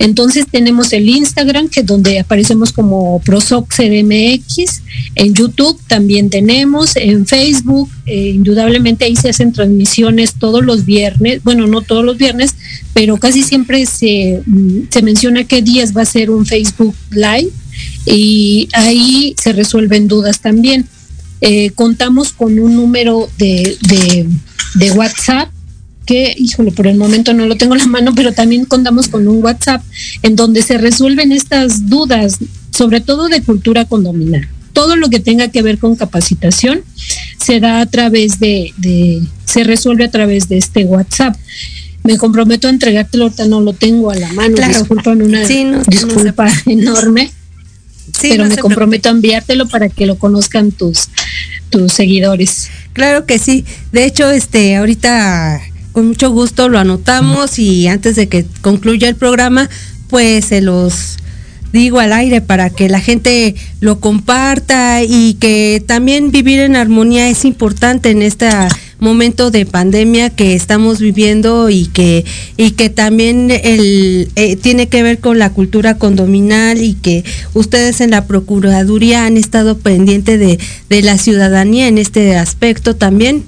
[0.00, 4.82] Entonces tenemos el Instagram, que es donde aparecemos como ProSoc CDMX,
[5.14, 11.44] en YouTube también tenemos, en Facebook, eh, indudablemente ahí se hacen transmisiones todos los viernes,
[11.44, 12.56] bueno, no todos los viernes,
[12.92, 17.50] pero casi siempre se, mm, se menciona qué días va a ser un Facebook Live
[18.04, 20.88] y ahí se resuelven dudas también.
[21.44, 23.76] Eh, contamos con un número de,
[24.74, 25.50] de WhatsApp
[26.06, 29.28] que, híjole, por el momento no lo tengo en la mano, pero también contamos con
[29.28, 29.82] un WhatsApp
[30.22, 32.38] en donde se resuelven estas dudas,
[32.76, 34.48] sobre todo de cultura condominal.
[34.72, 36.80] Todo lo que tenga que ver con capacitación
[37.44, 41.36] se da a través de, de se resuelve a través de este WhatsApp.
[42.04, 44.76] Me comprometo a entregártelo, ahorita no lo tengo a la mano, Claro.
[44.76, 47.30] disculpan una Sí, no- no disculpa enorme,
[48.18, 51.08] Sí, pero no me se comprometo a enviártelo para que lo conozcan tus,
[51.70, 52.68] tus seguidores.
[52.92, 53.64] Claro que sí.
[53.90, 55.60] De hecho, este, ahorita
[55.92, 59.68] con mucho gusto lo anotamos y antes de que concluya el programa,
[60.08, 61.18] pues se los
[61.72, 67.28] digo al aire para que la gente lo comparta y que también vivir en armonía
[67.28, 68.48] es importante en este
[69.02, 72.24] momento de pandemia que estamos viviendo y que
[72.56, 78.00] y que también el eh, tiene que ver con la cultura condominal y que ustedes
[78.00, 83.44] en la procuraduría han estado pendiente de, de la ciudadanía en este aspecto también.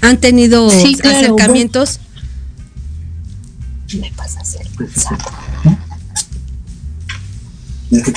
[0.00, 2.00] Han tenido Sí, claro, acercamientos
[3.92, 5.20] Me pasas el WhatsApp.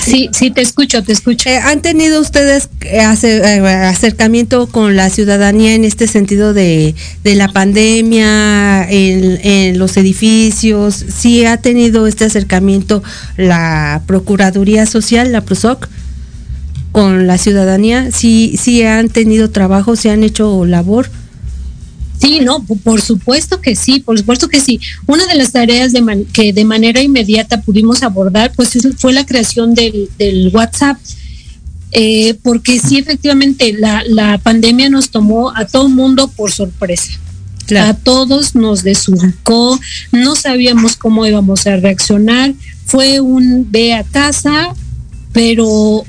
[0.04, 1.50] Sí, sí, te escucho, te escucho.
[1.64, 6.94] ¿Han tenido ustedes eh, eh, acercamiento con la ciudadanía en este sentido de,
[7.24, 11.04] la pandemia, en, los edificios?
[11.16, 13.02] ¿Sí ha tenido este acercamiento
[13.36, 15.88] la Procuraduría Social, la PROSOC,
[16.92, 18.12] con la ciudadanía?
[18.12, 21.10] ¿Sí, sí han tenido trabajo, sí han hecho labor?
[22.24, 24.80] Sí, no, po- por supuesto que sí, por supuesto que sí.
[25.08, 29.12] Una de las tareas de man- que de manera inmediata pudimos abordar, pues es- fue
[29.14, 30.98] la creación del, del WhatsApp,
[31.96, 37.12] Eh, porque sí, efectivamente, la, la pandemia nos tomó a todo mundo por sorpresa.
[37.78, 39.80] A todos nos desubicó,
[40.12, 42.56] no sabíamos cómo íbamos a reaccionar,
[42.88, 44.74] fue un ve a casa,
[45.34, 46.04] pero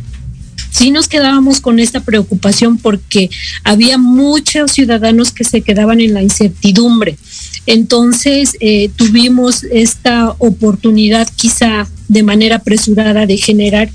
[0.75, 3.31] sí nos quedábamos con esta preocupación porque
[3.63, 7.17] había muchos ciudadanos que se quedaban en la incertidumbre.
[7.67, 13.89] Entonces eh, tuvimos esta oportunidad quizá de manera apresurada de generar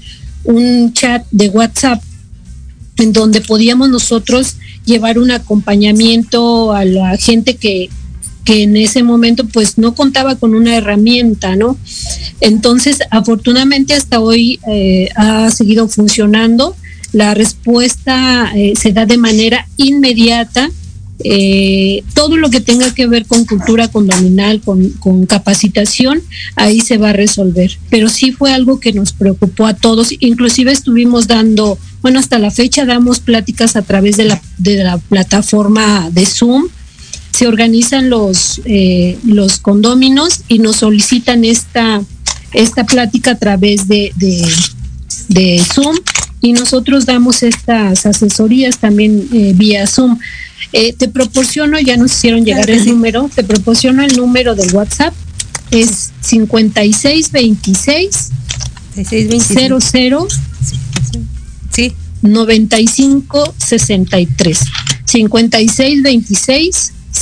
[0.46, 2.02] un chat de WhatsApp
[2.98, 4.56] en donde podíamos nosotros
[4.86, 7.90] llevar un acompañamiento a la gente que,
[8.50, 11.78] que en ese momento pues no contaba con una herramienta, ¿no?
[12.42, 16.76] Entonces, afortunadamente hasta hoy eh, ha seguido funcionando.
[17.14, 20.72] La respuesta eh, se da de manera inmediata.
[21.24, 26.20] Eh, todo lo que tenga que ver con cultura condominal, con, con capacitación,
[26.56, 27.78] ahí se va a resolver.
[27.92, 30.12] Pero sí fue algo que nos preocupó a todos.
[30.22, 34.98] Inclusive estuvimos dando, bueno, hasta la fecha damos pláticas a través de la, de la
[34.98, 36.64] plataforma de Zoom
[37.40, 42.02] se organizan los, eh, los condóminos y nos solicitan esta,
[42.52, 44.46] esta plática a través de, de,
[45.30, 45.96] de Zoom
[46.42, 50.20] y nosotros damos estas asesorías también eh, vía Zoom.
[50.74, 55.14] Eh, te proporciono, ya nos hicieron llegar el número, te proporciono el número del WhatsApp,
[55.72, 58.32] es 5626
[59.82, 60.28] 00
[61.72, 61.94] Sí.
[62.22, 64.60] 95 63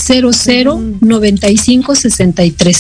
[0.08, 2.78] 56 26 00 95 63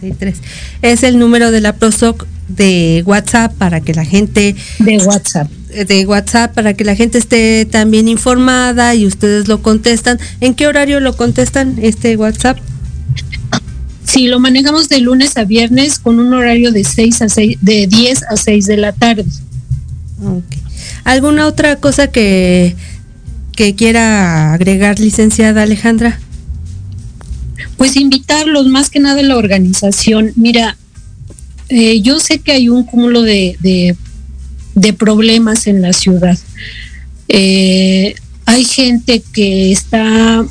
[0.00, 0.36] 63.
[0.82, 6.06] Es el número de la PROSOC de WhatsApp para que la gente de WhatsApp de
[6.06, 10.18] WhatsApp para que la gente esté también informada y ustedes lo contestan.
[10.40, 12.58] ¿En qué horario lo contestan este WhatsApp?
[14.04, 17.86] Sí, lo manejamos de lunes a viernes con un horario de 6 a 6 de
[17.86, 19.24] 10 a 6 de la tarde.
[21.04, 22.74] ¿Alguna otra cosa que
[23.54, 26.18] que quiera agregar, licenciada Alejandra?
[27.76, 30.32] Pues invitarlos, más que nada la organización.
[30.36, 30.76] Mira,
[31.70, 33.56] eh, yo sé que hay un cúmulo de,
[34.74, 36.36] de, problemas en la ciudad.
[37.28, 40.44] Eh, hay gente que está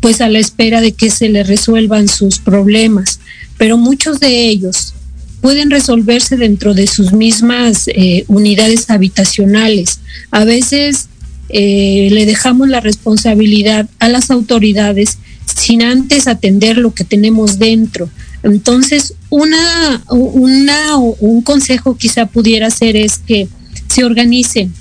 [0.00, 3.20] pues a la espera de que se le resuelvan sus problemas,
[3.56, 4.92] pero muchos de ellos
[5.40, 10.00] pueden resolverse dentro de sus mismas eh, unidades habitacionales.
[10.30, 11.08] A veces
[11.48, 18.08] le dejamos la responsabilidad a las autoridades sin antes atender lo que tenemos dentro.
[18.42, 23.48] Entonces, una, una, un consejo quizá pudiera ser es que
[23.88, 24.72] se organicen.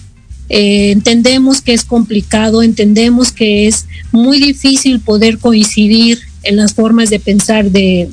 [0.49, 7.09] Eh, entendemos que es complicado, entendemos que es muy difícil poder coincidir en las formas
[7.09, 8.09] de pensar de,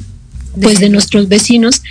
[0.60, 1.82] pues, de nuestros vecinos.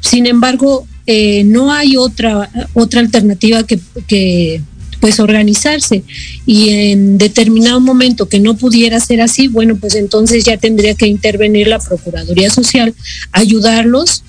[0.00, 4.60] Sin embargo, eh, no hay otra, otra alternativa que, que
[5.06, 6.02] pues organizarse
[6.46, 11.06] y en determinado momento que no pudiera ser así, bueno, pues entonces ya tendría que
[11.06, 12.92] intervenir la Procuraduría Social,
[13.30, 14.24] ayudarlos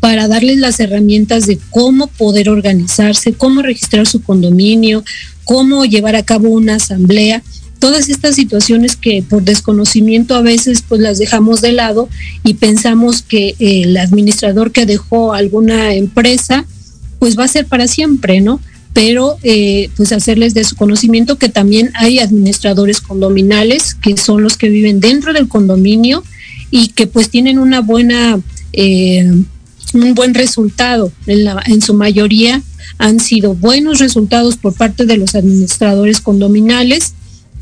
[0.00, 5.04] para darles las herramientas de cómo poder organizarse, cómo registrar su condominio,
[5.44, 7.44] cómo llevar a cabo una asamblea
[7.78, 12.08] todas estas situaciones que por desconocimiento a veces pues las dejamos de lado
[12.42, 16.64] y pensamos que el administrador que dejó alguna empresa
[17.20, 18.58] pues va a ser para siempre, ¿no?
[18.96, 24.56] Pero eh, pues hacerles de su conocimiento que también hay administradores condominales que son los
[24.56, 26.24] que viven dentro del condominio
[26.70, 28.40] y que pues tienen una buena
[28.72, 29.30] eh,
[29.92, 32.62] un buen resultado en, su mayoría
[32.96, 37.12] han sido buenos resultados por parte de los administradores condominales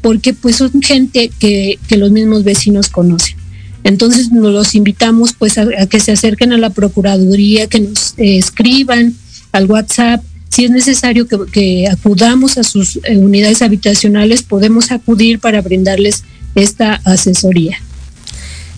[0.02, 3.36] porque pues son gente que, los mismos vecinos conocen.
[3.82, 8.38] Entonces nos los invitamos pues a, que se acerquen a la Procuraduría, que nos eh,
[8.38, 9.16] escriban
[9.50, 10.22] al WhatsApp.
[10.54, 16.22] Si es necesario que, acudamos a sus eh, unidades habitacionales, podemos acudir para brindarles
[16.54, 17.76] esta asesoría.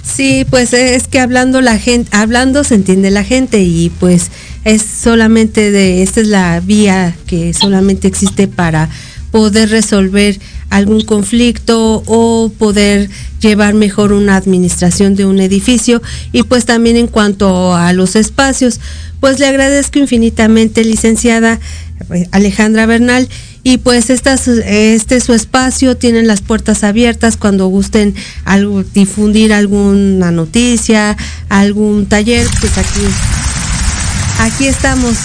[0.03, 4.31] Sí, pues es que hablando la gente, hablando se entiende la gente y pues
[4.65, 8.89] es solamente de, esta es la vía que solamente existe para
[9.31, 10.39] poder resolver
[10.71, 13.11] algún conflicto o poder
[13.41, 16.01] llevar mejor una administración de un edificio
[16.33, 18.81] y pues también en cuanto a los espacios,
[19.21, 21.59] pues le agradezco infinitamente licenciada
[22.15, 23.29] eh, Alejandra Bernal
[23.63, 28.15] y pues esta, este su espacio, tienen las puertas abiertas cuando gusten
[28.45, 31.17] algo, difundir alguna noticia,
[31.49, 33.01] algún taller, pues aquí,
[34.39, 35.17] aquí estamos,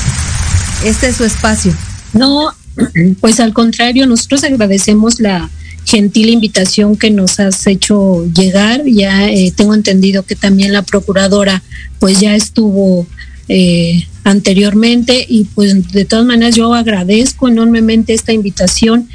[0.84, 1.72] este es su espacio.
[2.14, 2.52] No,
[3.20, 5.50] pues al contrario, nosotros agradecemos la
[5.86, 8.84] gentil invitación que nos has hecho llegar.
[8.86, 11.62] Ya eh, tengo entendido que también la procuradora
[12.00, 13.06] pues ya estuvo
[13.54, 19.10] eh, anteriormente y pues de todas maneras yo agradezco enormemente esta invitación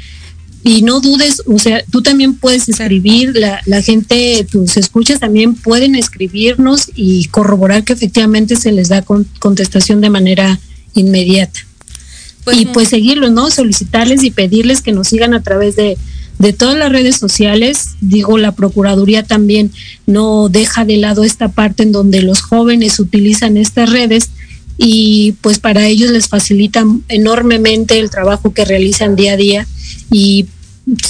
[0.63, 5.55] y no dudes, o sea, tú también puedes escribir, la, la gente, tus escuchas también
[5.55, 9.03] pueden escribirnos y corroborar que efectivamente se les da
[9.39, 10.59] contestación de manera
[10.93, 11.61] inmediata.
[12.43, 13.49] Pues y pues seguirlos, ¿no?
[13.49, 15.97] Solicitarles y pedirles que nos sigan a través de,
[16.39, 17.95] de todas las redes sociales.
[18.01, 19.71] Digo, la Procuraduría también
[20.05, 24.29] no deja de lado esta parte en donde los jóvenes utilizan estas redes
[24.77, 29.67] y pues para ellos les facilita enormemente el trabajo que realizan día a día
[30.11, 30.45] y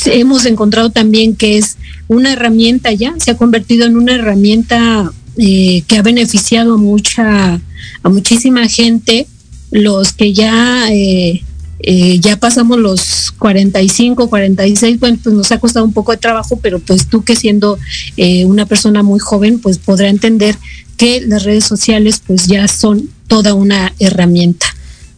[0.05, 5.83] hemos encontrado también que es una herramienta ya, se ha convertido en una herramienta eh,
[5.87, 7.61] que ha beneficiado a mucha,
[8.03, 9.27] a muchísima gente
[9.69, 11.43] los que ya eh,
[11.79, 16.59] eh, ya pasamos los 45, 46, bueno, pues nos ha costado un poco de trabajo,
[16.61, 17.77] pero pues tú que siendo
[18.15, 20.57] eh, una persona muy joven, pues podrá entender
[20.97, 24.65] que las redes sociales pues ya son toda una herramienta.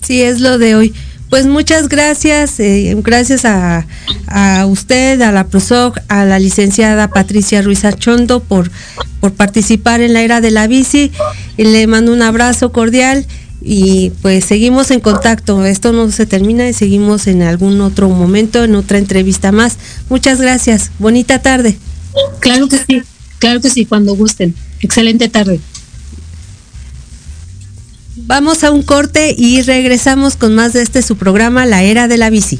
[0.02, 0.94] Sí, es lo de hoy.
[1.30, 2.56] Pues muchas gracias,
[3.04, 3.86] gracias a,
[4.26, 8.72] a, usted, a la PROSOC, a la licenciada Patricia Ruiz Archondo por,
[9.20, 11.12] por participar en la era de la bici.
[11.56, 13.28] Le mando un abrazo cordial
[13.62, 15.66] y pues seguimos en contacto.
[15.66, 19.78] Esto no se termina y seguimos en algún otro momento, en otra entrevista más.
[20.10, 20.92] Muchas gracias.
[21.00, 21.78] Bonita tarde.
[22.40, 23.02] Claro que sí,
[23.40, 24.56] claro que sí, cuando gusten.
[24.82, 25.60] Excelente tarde.
[28.16, 32.18] Vamos a un corte y regresamos con más de este su programa La Era de
[32.18, 32.60] la Bici.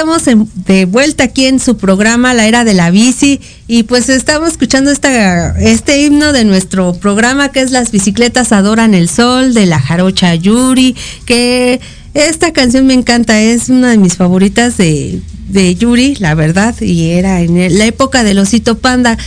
[0.00, 0.24] Estamos
[0.64, 3.38] de vuelta aquí en su programa La Era de la Bici
[3.68, 8.94] y pues estamos escuchando esta, este himno de nuestro programa que es Las bicicletas adoran
[8.94, 10.96] el sol de la jarocha Yuri,
[11.26, 11.82] que
[12.14, 17.10] esta canción me encanta, es una de mis favoritas de, de Yuri, la verdad, y
[17.10, 19.18] era en la época del osito panda.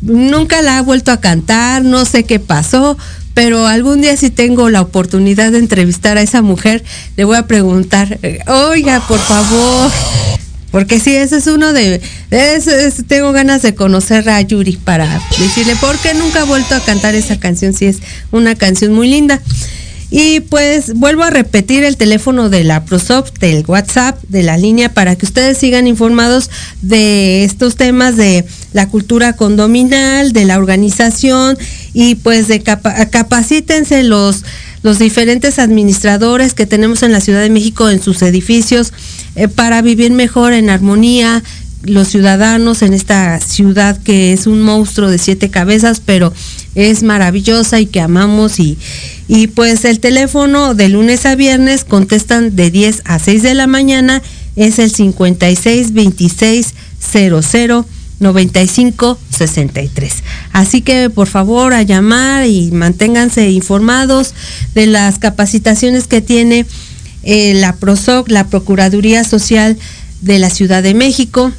[0.00, 2.96] Nunca la ha vuelto a cantar, no sé qué pasó,
[3.34, 6.84] pero algún día si tengo la oportunidad de entrevistar a esa mujer,
[7.16, 9.90] le voy a preguntar, oiga, por favor,
[10.70, 12.00] porque sí, ese es uno de,
[13.06, 17.14] tengo ganas de conocer a Yuri para decirle, ¿por qué nunca ha vuelto a cantar
[17.14, 17.74] esa canción?
[17.74, 17.98] Si es
[18.32, 19.40] una canción muy linda.
[20.10, 24.92] Y pues vuelvo a repetir el teléfono de la ProSoft, del WhatsApp, de la línea,
[24.92, 26.50] para que ustedes sigan informados
[26.82, 31.58] de estos temas de la cultura condominal, de la organización
[31.92, 34.44] y pues de capacítense los,
[34.82, 38.92] los diferentes administradores que tenemos en la Ciudad de México en sus edificios
[39.34, 41.42] eh, para vivir mejor en armonía,
[41.84, 46.32] los ciudadanos en esta ciudad que es un monstruo de siete cabezas, pero
[46.74, 48.78] es maravillosa y que amamos y,
[49.28, 53.66] y pues el teléfono de lunes a viernes contestan de 10 a 6 de la
[53.66, 54.22] mañana,
[54.56, 57.86] es el 56 26 00
[58.20, 60.14] 95 63.
[60.52, 64.34] Así que por favor a llamar y manténganse informados
[64.74, 66.66] de las capacitaciones que tiene
[67.22, 69.76] eh, la PROSOC, la Procuraduría Social
[70.20, 71.52] de la Ciudad de México.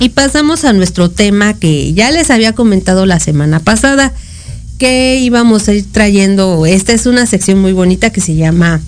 [0.00, 4.12] Y pasamos a nuestro tema que ya les había comentado la semana pasada,
[4.78, 6.66] que íbamos a ir trayendo.
[6.66, 8.80] Esta es una sección muy bonita que se llama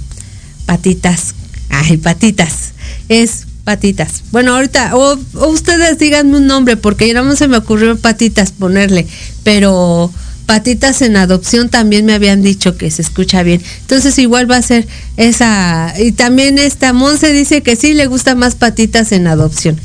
[0.67, 1.35] Patitas.
[1.69, 2.73] Ay, patitas.
[3.09, 4.23] Es patitas.
[4.31, 9.07] Bueno, ahorita, o, ustedes díganme un nombre, porque ya no se me ocurrió patitas ponerle,
[9.43, 10.13] pero
[10.47, 13.61] patitas en adopción también me habían dicho que se escucha bien.
[13.81, 14.87] Entonces igual va a ser
[15.17, 15.93] esa.
[15.99, 19.81] Y también esta Monse dice que sí le gusta más patitas en adopción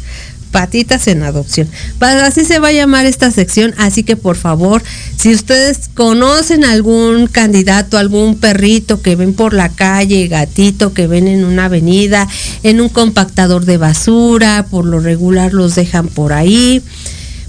[0.56, 1.68] patitas en adopción.
[2.00, 4.82] Así se va a llamar esta sección, así que por favor,
[5.18, 11.28] si ustedes conocen algún candidato, algún perrito que ven por la calle, gatito que ven
[11.28, 12.30] en una avenida,
[12.64, 16.82] en un compactador de basura, por lo regular los dejan por ahí,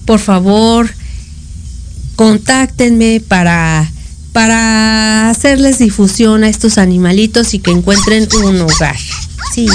[0.04, 0.90] por favor,
[2.16, 3.88] contáctenme para
[4.32, 8.96] para hacerles difusión a estos animalitos y que encuentren un hogar.
[9.54, 9.68] Sí,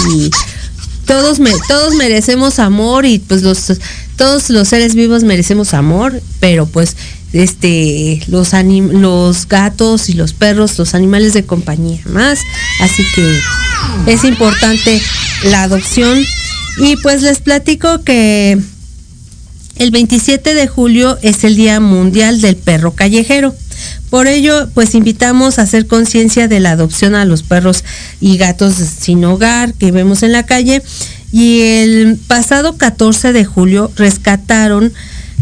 [1.12, 3.74] todos, me, todos merecemos amor y pues los,
[4.16, 6.95] todos los seres vivos merecemos amor, pero pues
[7.34, 12.39] este los los gatos y los perros, los animales de compañía más,
[12.80, 13.39] así que
[14.07, 15.01] es importante
[15.43, 16.18] la adopción
[16.78, 18.57] y pues les platico que
[19.76, 23.53] el 27 de julio es el Día Mundial del Perro Callejero.
[24.12, 27.86] Por ello, pues invitamos a hacer conciencia de la adopción a los perros
[28.20, 30.84] y gatos sin hogar que vemos en la calle.
[31.32, 34.91] Y el pasado 14 de julio rescataron,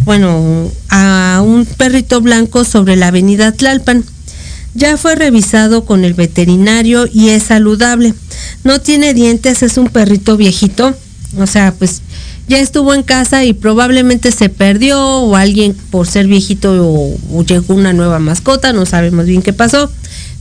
[0.05, 4.05] bueno, a un perrito blanco sobre la avenida Tlalpan.
[4.75, 8.13] Ya fue revisado con el veterinario y es saludable.
[8.63, 10.95] No tiene dientes, es un perrito viejito.
[11.39, 12.03] O sea, pues
[12.49, 17.75] ya estuvo en casa y probablemente se perdió o alguien por ser viejito o, llegó
[17.75, 19.89] una nueva mascota, no sabemos bien qué pasó,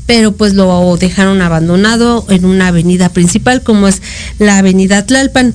[0.07, 4.01] pero pues lo dejaron abandonado en una avenida principal como es
[4.39, 5.55] la avenida Tlalpan.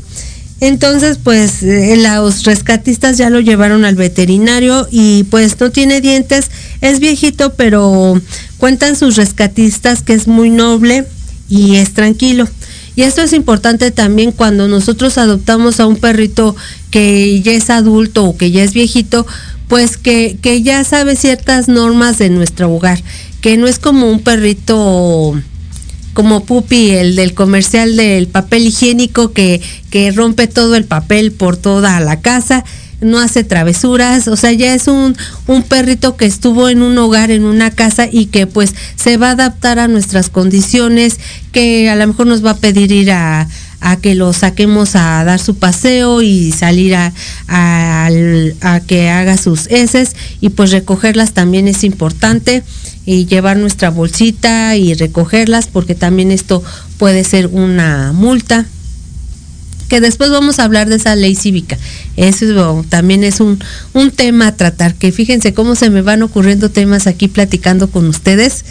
[0.60, 6.52] Entonces, pues eh, los rescatistas ya lo llevaron al veterinario y pues no tiene dientes,
[6.82, 8.22] es viejito, pero
[8.60, 11.06] cuentan sus rescatistas que es muy noble
[11.50, 12.48] y es tranquilo.
[12.96, 16.56] Y esto es importante también cuando nosotros adoptamos a un perrito
[16.92, 19.26] que ya es adulto o que ya es viejito,
[19.68, 23.02] pues que, que ya sabe ciertas normas de nuestro hogar,
[23.42, 25.36] que no es como un perrito
[26.14, 31.58] como Pupi, el del comercial del papel higiénico que, que rompe todo el papel por
[31.58, 32.64] toda la casa,
[33.04, 35.16] no hace travesuras, o sea, ya es un,
[35.48, 39.30] un perrito que estuvo en un hogar, en una casa y que pues se va
[39.30, 41.20] a adaptar a nuestras condiciones,
[41.52, 43.48] que a lo mejor nos va a pedir ir a,
[44.02, 47.12] que lo saquemos a dar su paseo y salir a,
[47.50, 52.64] a, que haga sus heces y pues recogerlas también es importante
[53.06, 56.64] y llevar nuestra bolsita y recogerlas porque también esto
[56.98, 58.66] puede ser una multa
[59.94, 61.78] que después vamos a hablar de esa ley cívica.
[62.18, 63.60] Eso también es un,
[63.94, 68.08] un tema a tratar, que fíjense cómo se me van ocurriendo temas aquí platicando con
[68.08, 68.66] ustedes.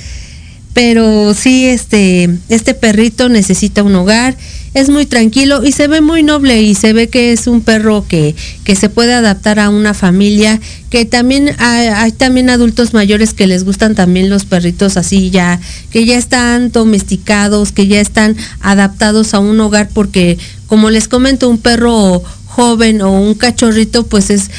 [0.75, 4.37] Pero sí, este, este perrito necesita un hogar,
[4.75, 8.07] es muy tranquilo y se ve muy noble y se ve que es un perro
[8.09, 10.59] que, que se puede adaptar a una familia,
[10.91, 15.61] que también hay, hay, también adultos mayores que les gustan también los perritos así ya,
[15.91, 20.39] que ya están domesticados, que ya están adaptados a un hogar porque
[20.73, 24.51] como les comento, un perro joven o un cachorrito, pues es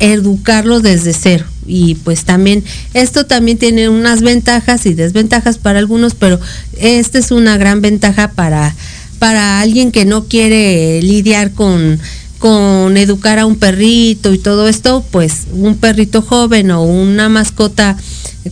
[0.00, 1.44] educarlo desde cero.
[1.64, 6.40] Y pues también, esto también tiene unas ventajas y desventajas para algunos, pero
[6.76, 8.74] esta es una gran ventaja para,
[9.20, 12.00] para alguien que no quiere lidiar con,
[12.40, 17.96] con educar a un perrito y todo esto, pues un perrito joven o una mascota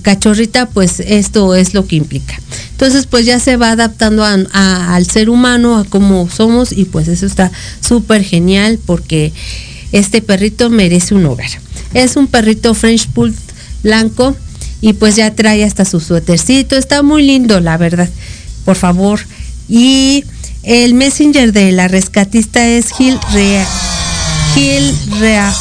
[0.00, 2.40] cachorrita, pues esto es lo que implica.
[2.70, 7.26] Entonces, pues ya se va adaptando al ser humano, a cómo somos, y pues eso
[7.26, 9.32] está súper genial porque
[9.92, 11.50] este perrito merece un hogar.
[11.94, 13.34] Es un perrito French Pool
[13.82, 14.34] blanco
[14.80, 16.76] y pues ya trae hasta su suétercito.
[16.76, 18.08] Está muy lindo, la verdad.
[18.64, 19.20] Por favor.
[19.68, 20.24] Y
[20.62, 23.66] el messenger de la rescatista es Gil Rea.
[24.54, 25.52] Gil Rea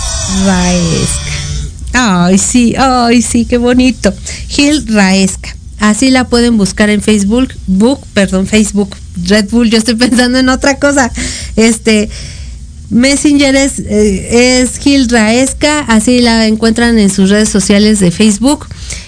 [1.93, 4.13] Ay, sí, ay, sí, qué bonito.
[4.47, 5.55] Gil Raesca.
[5.79, 10.49] Así la pueden buscar en Facebook, book, perdón, Facebook, Red Bull, yo estoy pensando en
[10.49, 11.11] otra cosa.
[11.55, 12.07] Este,
[12.91, 18.67] Messenger es, eh, es Gil Raesca, así la encuentran en sus redes sociales de Facebook.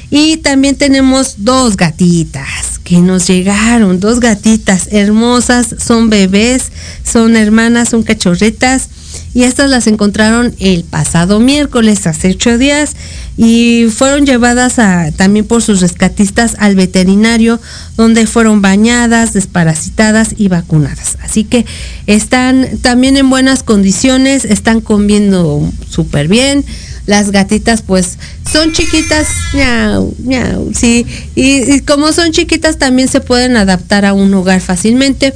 [0.09, 6.71] Y también tenemos dos gatitas que nos llegaron, dos gatitas hermosas, son bebés,
[7.03, 8.89] son hermanas, son cachorretas
[9.33, 12.95] y estas las encontraron el pasado miércoles, hace ocho días,
[13.35, 14.75] y fueron llevadas
[15.15, 17.59] también por sus rescatistas al veterinario,
[17.97, 21.17] donde fueron bañadas, desparasitadas y vacunadas.
[21.21, 21.65] Así que
[22.05, 26.63] están también en buenas condiciones, están comiendo súper bien.
[27.05, 28.17] Las gatitas pues
[28.49, 31.05] son chiquitas, miau, miau, sí,
[31.35, 35.33] y como son chiquitas también se pueden adaptar a un hogar fácilmente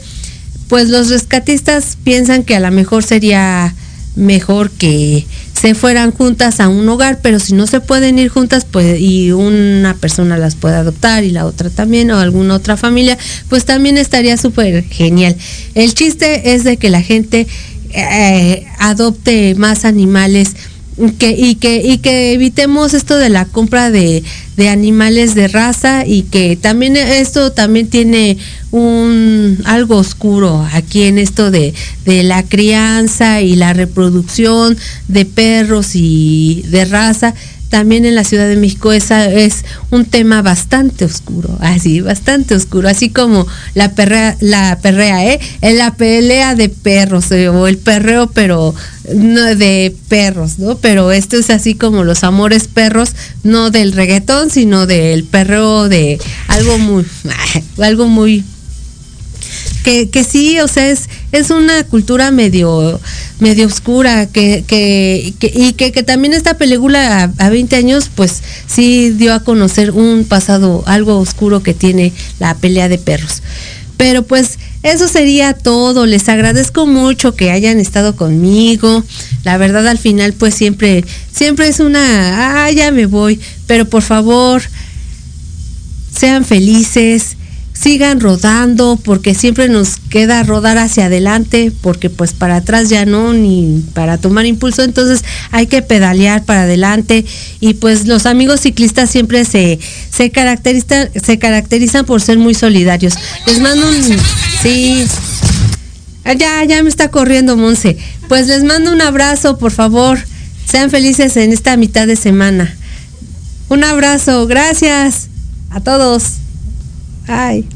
[0.68, 3.74] pues los rescatistas piensan que a lo mejor sería
[4.18, 8.66] mejor que se fueran juntas a un hogar, pero si no se pueden ir juntas,
[8.70, 13.18] pues y una persona las puede adoptar y la otra también o alguna otra familia,
[13.50, 15.36] pues también estaría súper genial.
[15.74, 17.48] El chiste es de que la gente
[17.92, 20.56] eh, adopte más animales
[21.20, 24.24] que, y, que, y que evitemos esto de la compra de,
[24.56, 28.38] de, animales de raza y que también esto también tiene
[28.72, 31.74] un algo oscuro aquí en esto de,
[32.06, 34.76] de la crianza y la reproducción
[35.08, 37.36] de perros y de raza
[37.70, 42.90] también en la Ciudad de México esa es un tema bastante oscuro, así, bastante oscuro,
[42.90, 45.40] así como la perrea, la perrea, ¿eh?
[45.62, 48.74] La pelea de perros, eh, o el perreo, pero
[49.14, 50.78] no de perros, ¿no?
[50.78, 53.12] Pero esto es así como los amores perros,
[53.44, 57.06] no del reggaetón, sino del perreo de algo muy,
[57.78, 58.44] algo muy
[60.12, 63.00] que, sí, o sea, es, es una cultura medio,
[63.40, 69.34] medio oscura, que, que, y que, también esta película a, 20 años, pues sí dio
[69.34, 73.42] a conocer un pasado, algo oscuro que tiene la pelea de perros.
[73.98, 76.06] Pero pues eso sería todo.
[76.06, 79.04] Les agradezco mucho que hayan estado conmigo.
[79.44, 83.40] La verdad al final pues siempre, siempre es una, ah, ya me voy.
[83.66, 84.62] Pero por favor,
[86.16, 87.37] sean felices
[87.80, 93.34] sigan rodando porque siempre nos queda rodar hacia adelante porque pues para atrás ya no
[93.34, 94.84] ni para tomar impulso.
[94.84, 97.26] Entonces hay que pedalear para adelante.
[97.60, 103.14] Y pues los amigos ciclistas siempre se se caracterizan se caracterizan por ser muy solidarios.
[103.46, 104.04] Les mando un
[104.62, 105.06] sí.
[106.38, 107.98] Ya ya me está corriendo Monse.
[108.28, 110.20] Pues les mando un abrazo por favor.
[110.66, 112.76] Sean felices en esta mitad de semana.
[113.70, 115.28] Un abrazo gracias
[115.70, 116.47] a todos
[117.28, 117.68] Ay.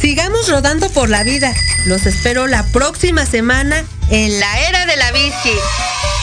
[0.00, 1.52] Sigamos rodando por la vida.
[1.86, 5.52] Los espero la próxima semana en la era de la bici.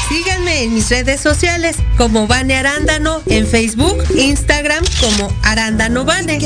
[0.07, 6.39] Síganme en mis redes sociales como Vane Arándano en Facebook, Instagram como Arándano Vane.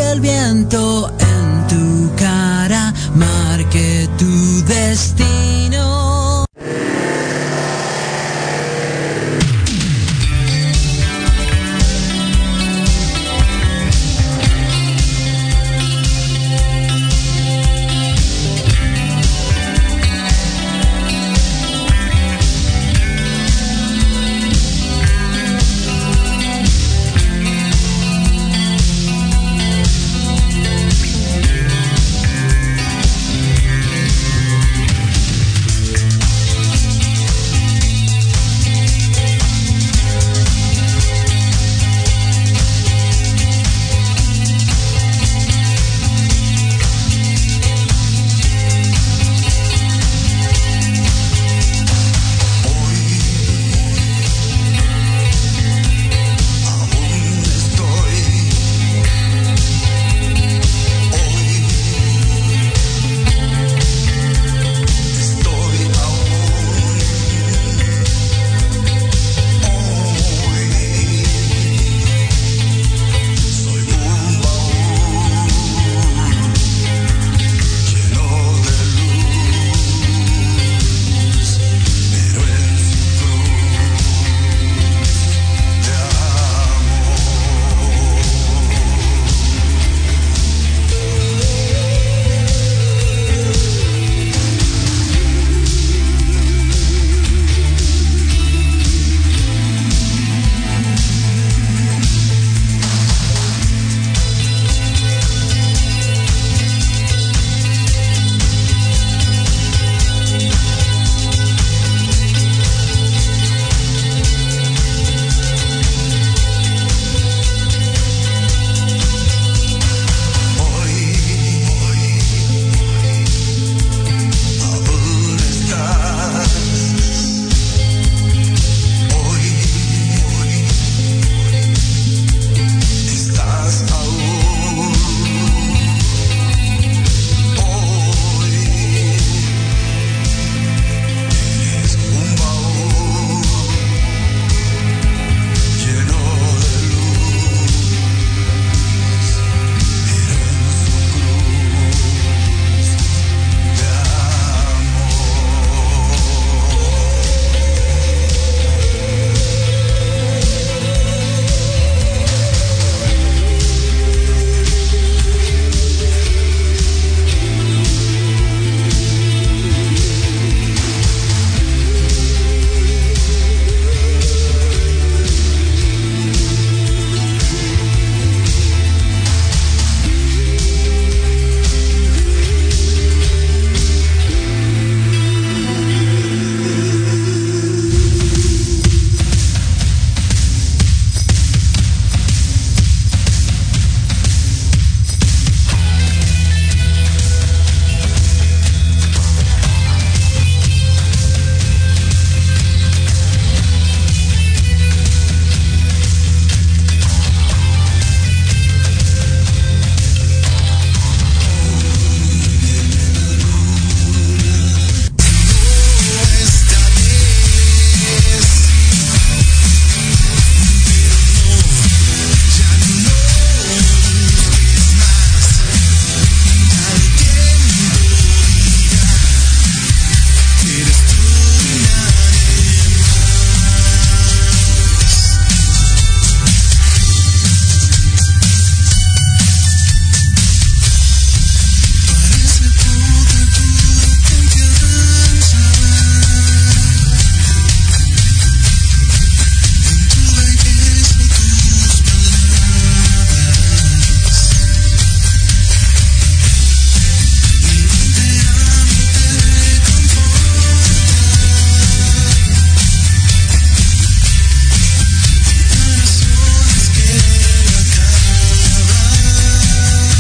[3.16, 6.15] Marque tu destino.